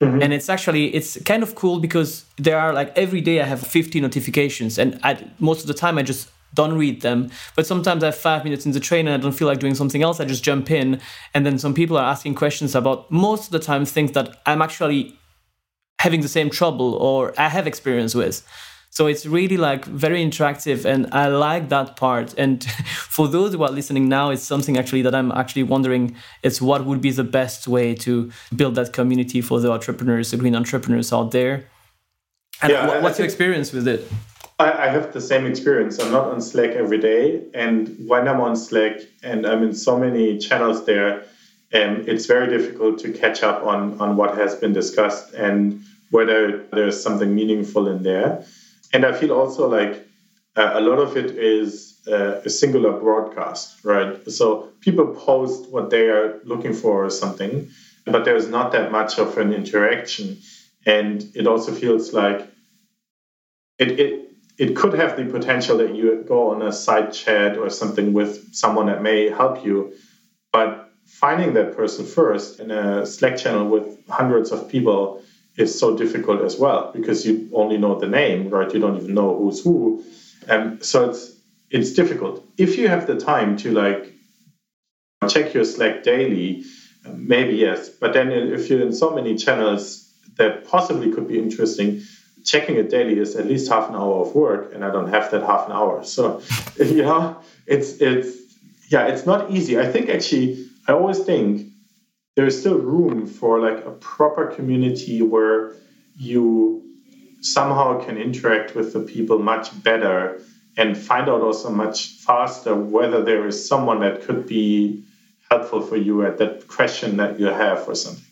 [0.00, 0.22] Mm-hmm.
[0.22, 3.60] And it's actually it's kind of cool because there are like every day I have
[3.60, 5.10] 50 notifications, and I,
[5.40, 7.30] most of the time I just don't read them.
[7.54, 9.74] But sometimes I have five minutes in the train and I don't feel like doing
[9.74, 10.20] something else.
[10.20, 11.00] I just jump in.
[11.34, 14.62] And then some people are asking questions about most of the time things that I'm
[14.62, 15.18] actually
[16.00, 18.46] having the same trouble or I have experience with.
[18.90, 22.34] So it's really like very interactive and I like that part.
[22.38, 22.64] And
[23.08, 26.84] for those who are listening now, it's something actually that I'm actually wondering it's what
[26.84, 31.12] would be the best way to build that community for the entrepreneurs, the green entrepreneurs
[31.12, 31.66] out there.
[32.60, 34.10] And yeah, what's your experience with it?
[34.58, 35.98] I, I have the same experience.
[35.98, 39.98] I'm not on Slack every day, and when I'm on Slack and I'm in so
[39.98, 41.22] many channels there,
[41.74, 46.64] um, it's very difficult to catch up on on what has been discussed and whether
[46.72, 48.44] there's something meaningful in there.
[48.92, 50.08] And I feel also like
[50.56, 54.28] uh, a lot of it is uh, a singular broadcast, right?
[54.30, 57.68] So people post what they are looking for or something,
[58.06, 60.38] but there's not that much of an interaction.
[60.86, 62.48] And it also feels like
[63.78, 64.27] it, it
[64.58, 68.52] it could have the potential that you go on a side chat or something with
[68.52, 69.94] someone that may help you.
[70.52, 75.22] But finding that person first in a Slack channel with hundreds of people
[75.56, 78.72] is so difficult as well because you only know the name, right?
[78.72, 80.04] You don't even know who's who.
[80.48, 81.36] And so it's
[81.70, 82.44] it's difficult.
[82.56, 84.12] If you have the time to like
[85.28, 86.64] check your Slack daily,
[87.06, 87.88] maybe yes.
[87.88, 92.02] But then if you're in so many channels that possibly could be interesting,
[92.48, 95.30] checking it daily is at least half an hour of work, and I don't have
[95.30, 96.04] that half an hour.
[96.04, 96.40] So,
[96.78, 98.36] you know, it's it's
[98.88, 99.78] yeah, it's not easy.
[99.78, 101.70] I think actually, I always think
[102.36, 105.74] there is still room for like a proper community where
[106.16, 106.82] you
[107.40, 110.40] somehow can interact with the people much better
[110.76, 115.04] and find out also much faster whether there is someone that could be
[115.50, 118.24] helpful for you at that question that you have or something.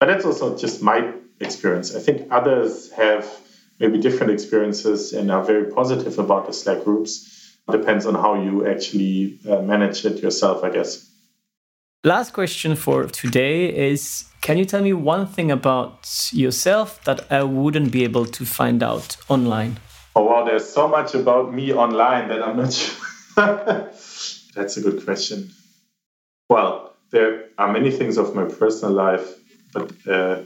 [0.00, 1.94] But that's also just my experience.
[1.94, 3.28] I think others have
[3.78, 7.56] maybe different experiences and are very positive about the Slack groups.
[7.70, 11.08] Depends on how you actually uh, manage it yourself, I guess.
[12.04, 17.44] Last question for today is Can you tell me one thing about yourself that I
[17.44, 19.78] wouldn't be able to find out online?
[20.14, 23.92] Oh, wow, there's so much about me online that I'm not sure.
[24.54, 25.50] That's a good question.
[26.50, 29.26] Well, there are many things of my personal life,
[29.72, 30.42] but uh,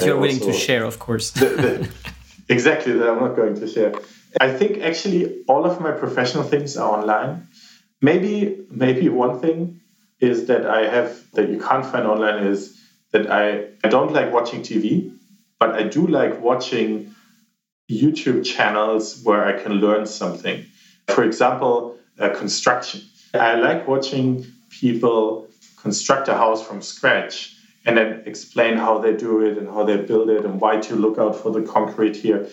[0.00, 1.30] that you're willing to share, of course.
[1.30, 1.90] the, the,
[2.48, 3.94] exactly, that I'm not going to share.
[4.40, 7.48] I think actually all of my professional things are online.
[8.02, 9.80] Maybe, maybe one thing
[10.20, 12.80] is that I have that you can't find online is
[13.12, 15.16] that I, I don't like watching TV,
[15.58, 17.14] but I do like watching
[17.90, 20.64] YouTube channels where I can learn something.
[21.08, 23.02] For example, uh, construction.
[23.32, 27.55] I like watching people construct a house from scratch
[27.86, 30.96] and then explain how they do it and how they build it and why to
[30.96, 32.48] look out for the concrete here.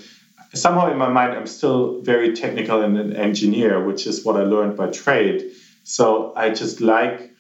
[0.54, 4.44] Somehow in my mind, I'm still very technical and an engineer, which is what I
[4.44, 5.52] learned by trade.
[5.84, 7.32] So I just like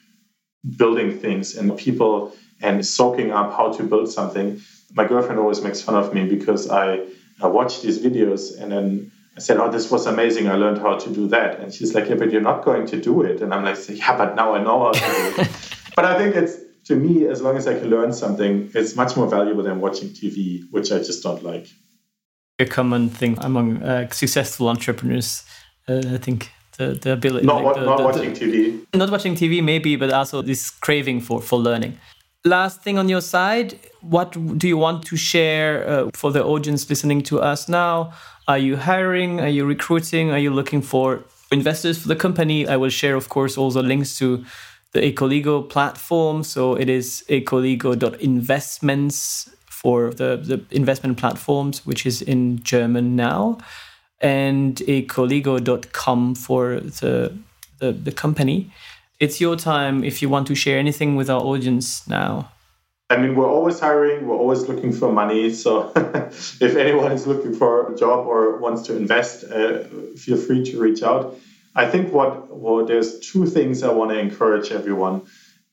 [0.76, 4.60] building things and people and soaking up how to build something.
[4.95, 7.06] My girlfriend always makes fun of me because I,
[7.41, 10.49] I watch these videos and then I said, Oh, this was amazing.
[10.49, 11.60] I learned how to do that.
[11.60, 13.41] And she's like, Yeah, but you're not going to do it.
[13.41, 15.49] And I'm like, Yeah, but now I know how to do it.
[15.95, 19.15] but I think it's to me, as long as I can learn something, it's much
[19.15, 21.68] more valuable than watching TV, which I just don't like.
[22.60, 25.43] A common thing among uh, successful entrepreneurs,
[25.88, 26.51] uh, I think.
[26.80, 30.11] The, the ability not, like the, not the, watching TV not watching TV maybe but
[30.11, 31.99] also this craving for for learning.
[32.45, 36.89] Last thing on your side what do you want to share uh, for the audience
[36.89, 38.14] listening to us now?
[38.47, 39.39] Are you hiring?
[39.39, 40.31] Are you recruiting?
[40.31, 42.68] Are you looking for investors for the company?
[42.68, 44.43] I will share of course all the links to
[44.94, 46.44] the Ecoligo platform.
[46.44, 53.57] So it is ecoligo.investments for the, the investment platforms, which is in German now,
[54.22, 57.36] and ecoligo.com for the,
[57.80, 58.72] the, the company.
[59.20, 62.49] it's your time if you want to share anything with our audience now.
[63.10, 65.53] I mean, we're always hiring, we're always looking for money.
[65.53, 69.84] So if anyone is looking for a job or wants to invest, uh,
[70.15, 71.38] feel free to reach out.
[71.76, 75.24] I think what, what there's two things I want to encourage everyone.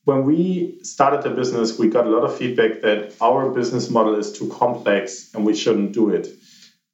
[0.05, 4.15] When we started the business, we got a lot of feedback that our business model
[4.15, 6.27] is too complex and we shouldn't do it.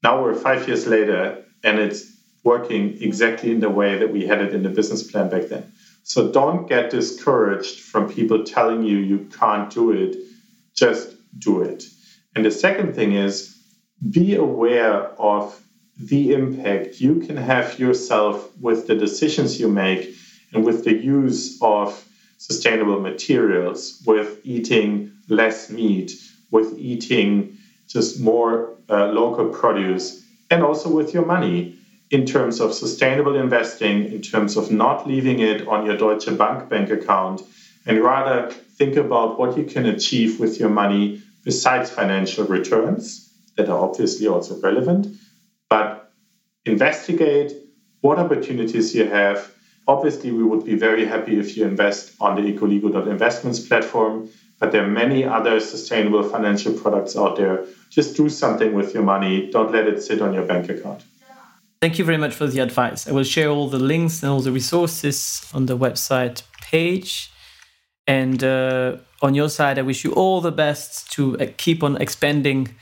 [0.04, 2.06] Now we're five years later and it's
[2.44, 5.72] working exactly in the way that we had it in the business plan back then.
[6.04, 10.16] So don't get discouraged from people telling you you can't do it.
[10.76, 11.84] Just do it.
[12.36, 13.58] And the second thing is
[14.12, 15.60] be aware of
[16.00, 20.14] the impact you can have yourself with the decisions you make
[20.54, 22.04] and with the use of
[22.38, 26.12] sustainable materials, with eating less meat,
[26.52, 27.58] with eating
[27.88, 31.78] just more uh, local produce, and also with your money
[32.12, 36.70] in terms of sustainable investing, in terms of not leaving it on your Deutsche Bank
[36.70, 37.42] bank account,
[37.86, 43.68] and rather think about what you can achieve with your money besides financial returns that
[43.68, 45.08] are obviously also relevant.
[46.68, 47.54] Investigate
[48.02, 49.52] what opportunities you have.
[49.88, 54.30] Obviously, we would be very happy if you invest on the ecoligo.investments platform,
[54.60, 57.66] but there are many other sustainable financial products out there.
[57.90, 59.50] Just do something with your money.
[59.50, 61.04] Don't let it sit on your bank account.
[61.80, 63.08] Thank you very much for the advice.
[63.08, 67.32] I will share all the links and all the resources on the website page.
[68.08, 72.02] And uh, on your side, I wish you all the best to uh, keep on
[72.02, 72.76] expanding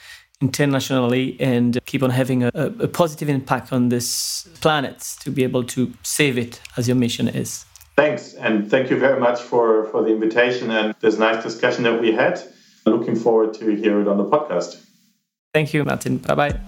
[0.45, 5.63] internationally and keep on having a, a, positive impact on this planet to be able
[5.63, 7.65] to save it as your mission is.
[7.95, 8.33] Thanks.
[8.33, 12.11] And thank you very much for, for the invitation and this nice discussion that we
[12.11, 12.41] had.
[12.85, 14.71] Looking forward to hear it on the podcast.
[15.53, 16.17] Thank you, Martin.
[16.17, 16.59] Bye bye.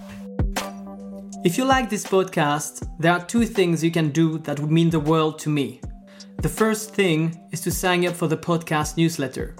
[1.44, 4.90] If you like this podcast, there are two things you can do that would mean
[4.90, 5.80] the world to me.
[6.42, 9.54] The first thing is to sign up for the podcast newsletter.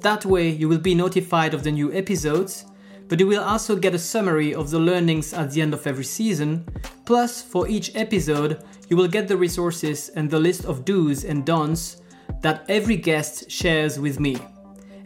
[0.00, 2.66] That way, you will be notified of the new episodes,
[3.08, 6.04] but you will also get a summary of the learnings at the end of every
[6.04, 6.64] season.
[7.04, 11.44] Plus, for each episode, you will get the resources and the list of do's and
[11.44, 12.02] don'ts
[12.42, 14.36] that every guest shares with me.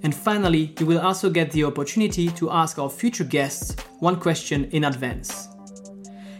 [0.02, 4.64] And finally, you will also get the opportunity to ask our future guests one question
[4.72, 5.48] in advance.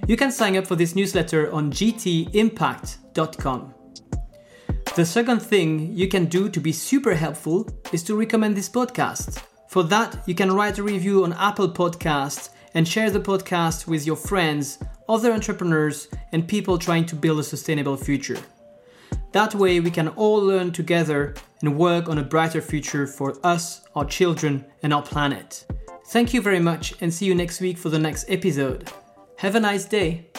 [0.07, 3.74] You can sign up for this newsletter on gtimpact.com.
[4.97, 9.43] The second thing you can do to be super helpful is to recommend this podcast.
[9.71, 14.05] For that, you can write a review on Apple Podcasts and share the podcast with
[14.05, 18.39] your friends, other entrepreneurs, and people trying to build a sustainable future.
[19.31, 23.83] That way, we can all learn together and work on a brighter future for us,
[23.95, 25.65] our children, and our planet.
[26.09, 28.91] Thank you very much, and see you next week for the next episode.
[29.37, 30.31] Have a nice day.